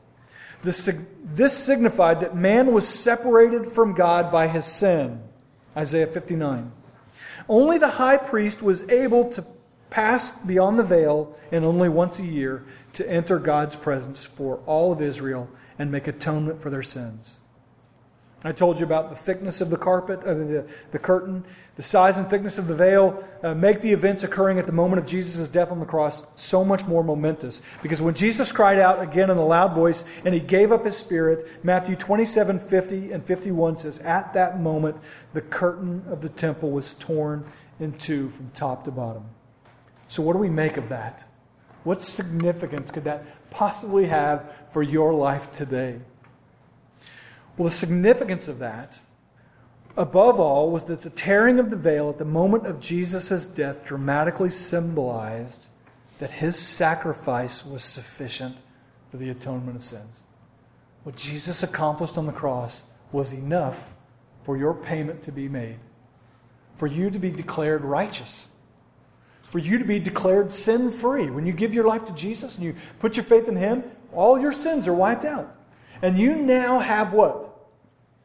This, 0.63 0.89
this 1.23 1.57
signified 1.57 2.21
that 2.21 2.35
man 2.35 2.71
was 2.71 2.87
separated 2.87 3.73
from 3.73 3.93
God 3.93 4.31
by 4.31 4.47
his 4.47 4.65
sin. 4.65 5.21
Isaiah 5.75 6.07
59. 6.07 6.71
Only 7.51 7.77
the 7.77 7.89
high 7.89 8.15
priest 8.15 8.61
was 8.61 8.81
able 8.83 9.29
to 9.31 9.43
pass 9.89 10.31
beyond 10.45 10.79
the 10.79 10.83
veil 10.83 11.35
and 11.51 11.65
only 11.65 11.89
once 11.89 12.17
a 12.17 12.25
year 12.25 12.63
to 12.93 13.05
enter 13.11 13.39
God's 13.39 13.75
presence 13.75 14.23
for 14.23 14.59
all 14.65 14.93
of 14.93 15.01
Israel 15.01 15.49
and 15.77 15.91
make 15.91 16.07
atonement 16.07 16.61
for 16.61 16.69
their 16.69 16.81
sins. 16.81 17.39
I 18.43 18.51
told 18.51 18.80
you 18.80 18.86
about 18.86 19.12
the 19.12 19.15
thickness 19.15 19.62
of 19.62 19.69
the 19.69 19.77
carpet, 19.77 20.19
uh, 20.23 20.34
the, 20.34 20.65
the 20.91 20.97
curtain, 20.97 21.43
the 21.75 21.84
size 21.84 22.17
and 22.17 22.27
thickness 22.27 22.58
of 22.58 22.67
the 22.67 22.73
veil 22.73 23.23
uh, 23.43 23.54
make 23.54 23.82
the 23.82 23.91
events 23.91 24.23
occurring 24.23 24.58
at 24.58 24.65
the 24.65 24.71
moment 24.71 24.99
of 24.99 25.06
Jesus' 25.06 25.47
death 25.47 25.69
on 25.69 25.80
the 25.80 25.86
cross 25.86 26.23
so 26.36 26.65
much 26.65 26.86
more 26.86 27.04
momentous. 27.04 27.62
Because 27.84 28.01
when 28.01 28.15
Jesus 28.15 28.51
cried 28.51 28.80
out 28.80 29.01
again 29.01 29.30
in 29.30 29.38
a 29.38 29.45
loud 29.45 29.75
voice 29.75 30.04
and 30.25 30.34
he 30.34 30.39
gave 30.39 30.71
up 30.71 30.86
his 30.86 30.97
spirit, 30.97 31.47
Matthew 31.63 31.95
27 31.95 32.60
50 32.60 33.12
and 33.12 33.23
51 33.23 33.77
says, 33.77 33.99
At 33.99 34.34
that 34.34 34.60
moment, 34.60 34.97
the 35.34 35.41
curtain 35.41 36.04
of 36.10 36.21
the 36.21 36.30
temple 36.30 36.71
was 36.71 36.95
torn 36.95 37.45
in 37.80 37.93
two 37.93 38.30
from 38.32 38.49
top 38.56 38.86
to 38.86 38.91
bottom. 38.91 39.25
So, 40.08 40.23
what 40.23 40.34
do 40.34 40.39
we 40.39 40.49
make 40.49 40.77
of 40.77 40.89
that? 40.89 41.23
What 41.84 42.01
significance 42.01 42.89
could 42.89 43.04
that 43.04 43.49
possibly 43.51 44.08
have 44.08 44.51
for 44.71 44.82
your 44.82 45.13
life 45.13 45.51
today? 45.54 45.99
Well, 47.62 47.69
the 47.69 47.76
significance 47.76 48.47
of 48.47 48.58
that, 48.58 48.97
above 49.95 50.39
all, 50.39 50.71
was 50.71 50.86
that 50.86 51.04
the 51.04 51.12
tearing 51.12 51.60
of 51.60 51.69
the 51.69 51.76
veil 51.76 52.10
at 52.10 52.17
the 52.17 52.26
moment 52.26 52.65
of 52.65 52.80
Jesus' 52.80 53.45
death 53.45 53.86
dramatically 53.86 54.50
symbolized 54.50 55.67
that 56.17 56.32
his 56.32 56.58
sacrifice 56.58 57.63
was 57.63 57.84
sufficient 57.84 58.58
for 59.12 59.17
the 59.17 59.30
atonement 59.30 59.78
of 59.78 59.84
sins. 59.84 60.24
What 61.04 61.15
Jesus 61.15 61.62
accomplished 61.62 62.17
on 62.17 62.26
the 62.26 62.32
cross 62.32 62.82
was 63.12 63.32
enough 63.32 63.93
for 64.41 64.58
your 64.58 64.74
payment 64.74 65.21
to 65.21 65.32
be 65.32 65.47
made, 65.47 65.78
for 66.78 66.88
you 66.88 67.12
to 67.12 67.19
be 67.19 67.30
declared 67.30 67.86
righteous, 67.86 68.50
for 69.43 69.60
you 69.60 69.78
to 69.78 69.86
be 69.86 70.00
declared 70.00 70.52
sin 70.52 70.91
free. 70.91 71.30
When 71.30 71.45
you 71.45 71.54
give 71.54 71.76
your 71.76 71.86
life 71.86 72.06
to 72.06 72.13
Jesus 72.13 72.56
and 72.56 72.65
you 72.65 72.76
put 72.97 73.17
your 73.17 73.24
faith 73.24 73.47
in 73.47 73.56
Him, 73.56 73.84
all 74.13 74.41
your 74.41 74.52
sins 74.52 74.88
are 74.88 74.95
wiped 74.95 75.26
out. 75.26 75.56
And 76.02 76.17
you 76.17 76.36
now 76.36 76.80
have 76.80 77.13
what? 77.13 77.50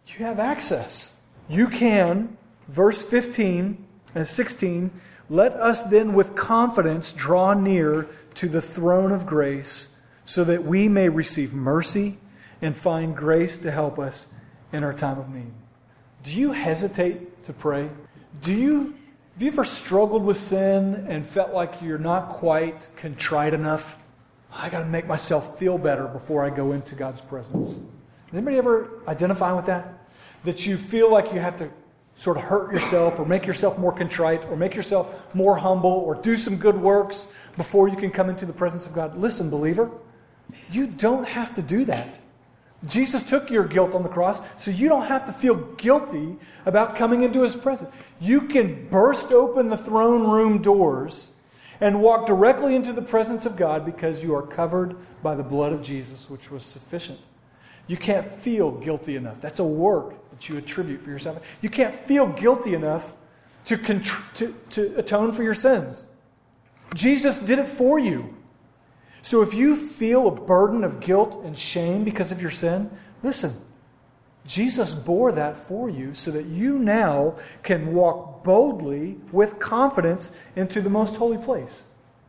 You 0.07 0.25
have 0.25 0.39
access. 0.39 1.21
You 1.49 1.69
can 1.69 2.37
Verse 2.69 3.01
15 3.01 3.85
and 4.15 4.29
16 4.29 4.91
Let 5.31 5.53
us 5.55 5.83
then 5.83 6.15
with 6.15 6.35
confidence 6.35 7.13
draw 7.13 7.55
near 7.55 8.09
to 8.35 8.49
the 8.49 8.63
throne 8.63 9.13
of 9.13 9.27
grace 9.27 9.89
so 10.25 10.45
that 10.45 10.65
we 10.65 10.89
may 10.89 11.09
receive 11.09 11.55
mercy 11.55 12.19
and 12.61 12.77
find 12.77 13.17
grace 13.17 13.59
to 13.59 13.71
help 13.71 13.99
us 13.99 14.29
in 14.73 14.83
our 14.83 14.93
time 14.93 15.19
of 15.19 15.29
need. 15.29 15.53
Do 16.23 16.35
you 16.35 16.53
hesitate 16.53 17.45
to 17.45 17.53
pray? 17.53 17.91
Do 18.41 18.53
you 18.53 18.95
have 19.35 19.43
you 19.43 19.49
ever 19.49 19.65
struggled 19.65 20.25
with 20.25 20.39
sin 20.39 21.07
and 21.09 21.27
felt 21.27 21.53
like 21.53 21.83
you're 21.83 21.99
not 21.99 22.31
quite 22.31 22.89
contrite 22.97 23.53
enough? 23.53 23.99
I 24.51 24.71
got 24.71 24.79
to 24.79 24.87
make 24.87 25.07
myself 25.07 25.59
feel 25.59 25.77
better 25.77 26.09
before 26.09 26.43
I 26.43 26.49
go 26.49 26.73
into 26.73 26.95
God's 26.95 27.21
presence. 27.21 27.81
Does 28.27 28.35
anybody 28.35 28.59
ever 28.59 29.03
identify 29.07 29.53
with 29.53 29.67
that? 29.67 30.07
That 30.45 30.67
you 30.67 30.77
feel 30.77 31.11
like 31.11 31.33
you 31.33 31.41
have 31.41 31.57
to 31.59 31.71
sort 32.19 32.37
of 32.37 32.45
hurt 32.45 32.73
yourself 32.73 33.19
or 33.19 33.27
make 33.27 33.47
yourself 33.47 33.79
more 33.79 33.93
contrite 33.93 34.45
or 34.47 34.57
make 34.57 34.75
yourself 34.75 35.35
more 35.35 35.57
humble 35.57 35.91
or 35.91 36.15
do 36.15 36.37
some 36.37 36.57
good 36.57 36.77
works 36.77 37.33
before 37.57 37.89
you 37.89 37.97
can 37.97 38.11
come 38.11 38.31
into 38.31 38.47
the 38.47 38.53
presence 38.53 38.87
of 38.87 38.95
God. 38.95 39.17
Listen, 39.19 39.51
believer, 39.51 39.91
you 40.71 40.87
don't 40.87 41.27
have 41.27 41.55
to 41.55 41.63
do 41.63 41.85
that. 41.85 42.19
Jesus 42.87 43.23
took 43.23 43.51
your 43.51 43.65
guilt 43.65 43.95
on 43.95 44.03
the 44.03 44.09
cross, 44.09 44.41
so 44.57 44.71
you 44.71 44.89
don't 44.89 45.07
have 45.07 45.27
to 45.27 45.33
feel 45.33 45.55
guilty 45.55 46.37
about 46.67 46.97
coming 46.97 47.23
into 47.23 47.43
his 47.43 47.57
presence. 47.57 47.91
You 48.21 48.43
can 48.43 48.89
burst 48.89 49.33
open 49.33 49.71
the 49.71 49.79
throne 49.79 50.29
room 50.29 50.63
doors 50.63 51.33
and 51.81 52.01
walk 52.01 52.27
directly 52.27 52.75
into 52.75 52.93
the 52.93 53.03
presence 53.03 53.47
of 53.47 53.57
God 53.57 53.85
because 53.85 54.23
you 54.23 54.35
are 54.35 54.43
covered 54.43 54.97
by 55.23 55.35
the 55.35 55.43
blood 55.43 55.73
of 55.73 55.83
Jesus, 55.83 56.31
which 56.31 56.51
was 56.51 56.65
sufficient. 56.65 57.19
You 57.87 57.97
can't 57.97 58.27
feel 58.27 58.73
guilty 58.73 59.17
enough. 59.17 59.41
That's 59.41 59.59
a 59.59 59.65
work 59.65 60.31
that 60.31 60.49
you 60.49 60.57
attribute 60.57 61.03
for 61.03 61.11
yourself. 61.11 61.41
You 61.61 61.71
can't 61.71 61.95
feel 62.07 62.27
guilty 62.27 62.75
enough 62.75 63.15
to, 63.67 63.79
contr- 63.79 64.35
to, 64.35 64.55
to 64.71 64.99
atone 64.99 65.33
for 65.33 65.43
your 65.43 65.55
sins. 65.55 66.07
Jesus 66.95 67.39
did 67.39 67.59
it 67.59 67.69
for 67.69 67.99
you. 67.99 68.37
So 69.23 69.43
if 69.43 69.55
you 69.55 69.75
feel 69.75 70.29
a 70.29 70.31
burden 70.31 70.85
of 70.85 71.01
guilt 71.01 71.43
and 71.45 71.59
shame 71.59 72.05
because 72.05 72.31
of 72.31 72.41
your 72.41 72.51
sin, 72.51 72.91
listen, 73.23 73.53
Jesus 74.47 74.95
bore 74.95 75.33
that 75.33 75.57
for 75.57 75.91
you 75.91 76.15
so 76.15 76.31
that 76.31 76.47
you 76.47 76.79
now 76.79 77.35
can 77.65 77.93
walk 77.93 78.45
boldly 78.45 79.17
with 79.33 79.59
confidence 79.59 80.31
into 80.55 80.81
the 80.81 80.91
most 80.91 81.17
holy 81.17 81.39
place. 81.39 81.83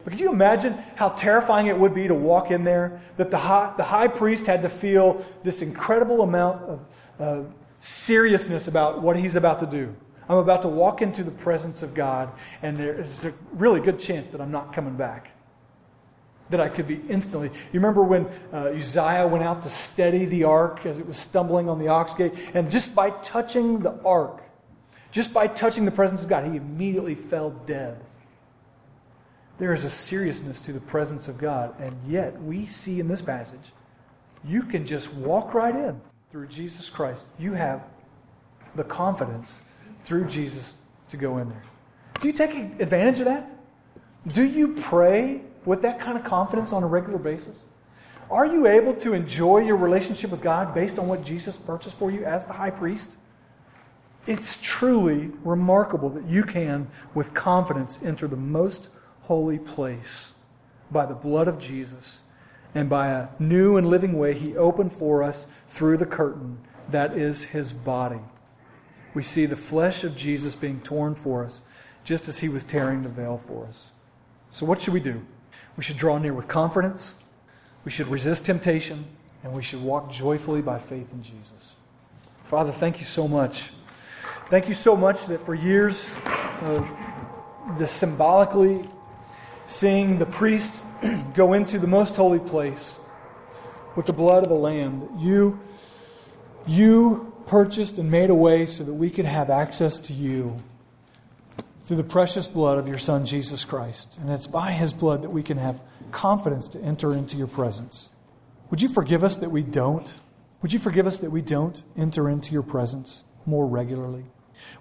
But 0.08 0.14
could 0.14 0.22
you 0.22 0.32
imagine 0.32 0.82
how 0.96 1.10
terrifying 1.10 1.68
it 1.68 1.78
would 1.78 1.94
be 1.94 2.08
to 2.08 2.14
walk 2.14 2.50
in 2.50 2.64
there? 2.64 3.02
That 3.18 3.30
the 3.30 3.40
high, 3.40 3.74
the 3.76 3.84
high 3.84 4.08
priest 4.08 4.46
had 4.46 4.62
to 4.62 4.70
feel 4.70 5.26
this 5.44 5.62
incredible 5.62 6.22
amount 6.22 6.64
of 6.64 6.86
uh, 7.20 7.42
seriousness 7.80 8.70
about 8.70 9.02
what 9.02 9.18
he's 9.18 9.36
about 9.36 9.60
to 9.60 9.66
do. 9.66 9.94
I'm 10.30 10.38
about 10.38 10.62
to 10.62 10.70
walk 10.70 11.02
into 11.02 11.26
the 11.26 11.32
presence 11.32 11.84
of 11.84 11.94
God, 11.94 12.32
and 12.62 12.80
there 12.80 12.98
is 12.98 13.26
a 13.26 13.34
really 13.52 13.82
good 13.82 14.00
chance 14.00 14.30
that 14.30 14.40
I'm 14.40 14.50
not 14.50 14.72
coming 14.72 14.96
back 14.96 15.32
that 16.52 16.62
I 16.62 16.70
could 16.70 16.88
be 16.88 17.02
instantly. 17.10 17.50
You 17.50 17.74
remember 17.82 18.02
when 18.02 18.28
uh, 18.54 18.72
Uzziah 18.78 19.28
went 19.28 19.44
out 19.44 19.64
to 19.64 19.70
steady 19.70 20.24
the 20.24 20.46
ark 20.46 20.86
as 20.86 21.00
it 21.00 21.06
was 21.06 21.18
stumbling 21.18 21.68
on 21.68 21.80
the 21.80 21.90
ox 21.90 22.14
gate, 22.14 22.34
and 22.54 22.72
just 22.72 22.96
by 22.96 23.10
touching 23.10 23.80
the 23.80 24.02
ark, 24.06 24.42
just 25.12 25.34
by 25.34 25.48
touching 25.48 25.84
the 25.84 25.92
presence 25.92 26.24
of 26.24 26.30
God, 26.30 26.50
he 26.50 26.56
immediately 26.56 27.14
fell 27.14 27.50
dead. 27.50 28.06
There 29.58 29.74
is 29.74 29.84
a 29.84 29.90
seriousness 29.90 30.62
to 30.62 30.74
the 30.74 30.80
presence 30.80 31.28
of 31.28 31.38
God, 31.38 31.80
and 31.80 31.96
yet 32.08 32.42
we 32.42 32.68
see 32.68 33.00
in 33.00 33.08
this 33.08 33.22
passage, 33.22 33.74
you 34.44 34.62
can 34.62 34.86
just 34.86 35.14
walk 35.14 35.54
right 35.54 35.76
in 35.76 36.00
through 36.32 36.48
Jesus 36.48 36.90
Christ. 36.90 37.26
You 37.40 37.54
have 37.54 37.84
the 38.76 38.84
confidence 38.84 39.62
through 40.04 40.28
Jesus 40.28 40.82
to 41.10 41.18
go 41.18 41.40
in 41.40 41.50
there. 41.50 41.64
Do 42.22 42.28
you 42.28 42.34
take 42.34 42.52
advantage 42.80 43.20
of 43.20 43.26
that? 43.26 43.50
Do 44.28 44.44
you 44.44 44.76
pray 44.76 45.42
with 45.66 45.82
that 45.82 46.00
kind 46.00 46.18
of 46.18 46.24
confidence 46.24 46.72
on 46.72 46.84
a 46.84 46.88
regular 46.88 47.18
basis? 47.18 47.66
Are 48.30 48.46
you 48.46 48.68
able 48.68 48.94
to 48.96 49.14
enjoy 49.14 49.60
your 49.60 49.78
relationship 49.78 50.32
with 50.32 50.42
God 50.42 50.74
based 50.74 51.00
on 51.00 51.08
what 51.08 51.24
Jesus 51.24 51.56
purchased 51.56 51.98
for 51.98 52.12
you 52.12 52.26
as 52.26 52.46
the 52.46 52.54
high 52.54 52.70
priest? 52.70 53.18
It's 54.26 54.60
truly 54.62 55.32
remarkable 55.44 56.10
that 56.10 56.26
you 56.26 56.44
can, 56.44 56.90
with 57.14 57.34
confidence, 57.34 58.00
enter 58.04 58.28
the 58.28 58.36
most 58.36 58.90
holy 59.28 59.60
place 59.60 60.34
by 60.92 61.06
the 61.06 61.14
blood 61.14 61.48
of 61.48 61.60
Jesus 61.60 62.20
and 62.74 62.90
by 62.90 63.10
a 63.10 63.28
new 63.40 63.78
and 63.78 63.90
living 63.90 64.18
way 64.18 64.34
he 64.34 64.56
opened 64.56 64.94
for 64.94 65.24
us 65.24 65.48
through 65.68 65.98
the 65.98 66.06
curtain 66.06 66.60
that 66.90 67.18
is 67.18 67.46
his 67.46 67.74
body. 67.74 68.20
We 69.14 69.24
see 69.24 69.46
the 69.46 69.58
flesh 69.58 70.04
of 70.04 70.16
Jesus 70.16 70.56
being 70.56 70.80
torn 70.82 71.16
for 71.16 71.44
us, 71.44 71.62
just 72.04 72.28
as 72.28 72.40
he 72.40 72.50
was 72.50 72.64
tearing 72.64 73.02
the 73.02 73.10
veil 73.10 73.38
for 73.38 73.66
us. 73.66 73.92
So, 74.50 74.66
what 74.66 74.82
should 74.82 74.94
we 74.94 75.00
do? 75.00 75.26
We 75.76 75.84
should 75.84 75.98
draw 75.98 76.18
near 76.18 76.34
with 76.34 76.48
confidence. 76.48 77.24
We 77.84 77.92
should 77.92 78.08
resist 78.08 78.46
temptation. 78.46 79.06
And 79.44 79.56
we 79.56 79.64
should 79.64 79.82
walk 79.82 80.12
joyfully 80.12 80.62
by 80.62 80.80
faith 80.80 81.12
in 81.12 81.22
Jesus. 81.22 81.78
Father, 82.44 82.72
thank 82.72 83.00
you 83.00 83.06
so 83.06 83.28
much. 83.28 83.70
Thank 84.50 84.68
you 84.68 84.74
so 84.74 84.96
much 84.96 85.26
that 85.26 85.42
for 85.42 85.54
years, 85.54 86.14
uh, 86.26 86.88
the 87.78 87.88
symbolically 87.88 88.82
seeing 89.68 90.18
the 90.18 90.26
priest 90.26 90.84
go 91.36 91.54
into 91.54 91.78
the 91.78 91.88
most 91.88 92.16
holy 92.16 92.40
place 92.40 93.00
with 93.96 94.06
the 94.06 94.14
blood 94.14 94.44
of 94.44 94.50
the 94.50 94.56
Lamb, 94.56 95.00
that 95.00 95.20
you, 95.20 95.60
you 96.66 97.34
purchased 97.46 97.98
and 97.98 98.10
made 98.10 98.30
a 98.30 98.36
way 98.36 98.66
so 98.66 98.84
that 98.84 98.94
we 98.94 99.10
could 99.10 99.26
have 99.26 99.50
access 99.50 100.00
to 100.00 100.14
you 100.14 100.58
through 101.84 101.98
the 101.98 102.04
precious 102.04 102.48
blood 102.48 102.78
of 102.78 102.88
your 102.88 102.98
Son, 102.98 103.26
Jesus 103.26 103.66
Christ. 103.66 104.18
And 104.22 104.30
it's 104.30 104.48
by 104.48 104.72
his 104.72 104.94
blood 104.94 105.22
that 105.24 105.30
we 105.30 105.42
can 105.42 105.58
have 105.58 105.82
confidence 106.12 106.68
to 106.70 106.82
enter 106.82 107.14
into 107.14 107.38
your 107.38 107.48
presence. 107.48 108.10
Would 108.70 108.82
you 108.82 108.90
forgive 108.90 109.24
us 109.24 109.38
that 109.38 109.50
we 109.50 109.64
don't? 109.64 110.14
Would 110.62 110.74
you 110.74 110.80
forgive 110.80 111.08
us 111.08 111.20
that 111.20 111.32
we 111.32 111.42
don't 111.42 111.82
enter 111.96 112.30
into 112.30 112.52
your 112.52 112.64
presence 112.64 113.24
more 113.46 113.66
regularly? 113.66 114.26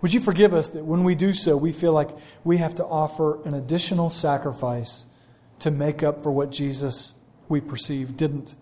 Would 0.01 0.12
you 0.12 0.21
forgive 0.21 0.55
us 0.55 0.69
that 0.71 0.85
when 0.85 1.05
we 1.05 1.15
do 1.15 1.33
so, 1.33 1.57
we 1.57 1.73
feel 1.73 1.93
like 1.93 2.11
we 2.45 2.59
have 2.59 2.75
to 2.77 2.85
offer 2.85 3.43
an 3.47 3.55
additional 3.55 4.11
sacrifice 4.11 5.07
to 5.61 5.71
make 5.71 6.03
up 6.03 6.23
for 6.23 6.31
what 6.31 6.51
Jesus, 6.51 7.15
we 7.49 7.61
perceive, 7.61 8.17
didn't 8.17 8.55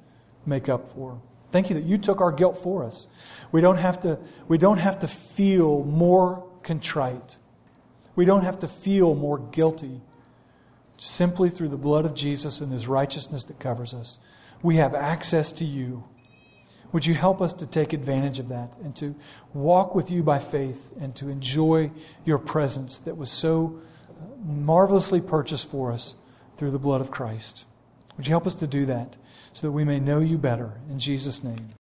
make 0.47 0.69
up 0.69 0.89
for? 0.89 1.21
Thank 1.53 1.71
you 1.71 1.75
that 1.75 1.85
you 1.85 1.99
took 1.99 2.21
our 2.21 2.33
guilt 2.33 2.57
for 2.57 2.85
us. 2.85 3.07
We 3.53 3.61
don't 3.61 3.79
have 3.79 4.01
to, 4.01 4.19
we 4.49 4.59
don't 4.59 4.79
have 4.79 4.99
to 5.01 5.09
feel 5.09 5.85
more 5.85 6.47
contrite 6.63 7.39
we 8.17 8.25
don't 8.25 8.45
have 8.45 8.59
to 8.61 8.69
feel 8.69 9.15
more 9.15 9.39
guilty. 9.39 10.01
Simply 10.97 11.51
through 11.51 11.69
the 11.69 11.77
blood 11.77 12.05
of 12.05 12.15
Jesus 12.15 12.61
and 12.61 12.73
his 12.73 12.87
righteousness 12.87 13.45
that 13.45 13.59
covers 13.59 13.93
us, 13.93 14.19
we 14.63 14.77
have 14.77 14.95
access 14.95 15.53
to 15.53 15.65
you. 15.65 16.05
Would 16.95 17.07
you 17.07 17.15
help 17.15 17.43
us 17.43 17.53
to 17.55 17.67
take 17.67 17.93
advantage 17.93 18.39
of 18.39 18.51
that 18.51 18.77
and 18.77 18.95
to 18.95 19.17
walk 19.53 19.97
with 19.97 20.13
you 20.13 20.23
by 20.23 20.39
faith 20.39 20.93
and 21.01 21.13
to 21.17 21.29
enjoy 21.29 21.91
your 22.25 22.39
presence 22.39 23.01
that 23.01 23.17
was 23.17 23.33
so 23.33 23.81
marvelously 24.47 25.21
purchased 25.21 25.69
for 25.69 25.91
us 25.91 26.15
through 26.57 26.71
the 26.71 26.79
blood 26.79 27.01
of 27.01 27.11
Christ? 27.11 27.65
Would 28.17 28.29
you 28.29 28.31
help 28.31 28.47
us 28.47 28.55
to 28.55 28.69
do 28.69 28.87
that 28.87 29.17
so 29.53 29.67
that 29.67 29.73
we 29.73 29.83
may 29.83 29.99
know 29.99 30.21
you 30.21 30.39
better? 30.39 30.75
In 30.89 31.01
Jesus' 31.01 31.43
name. 31.43 31.71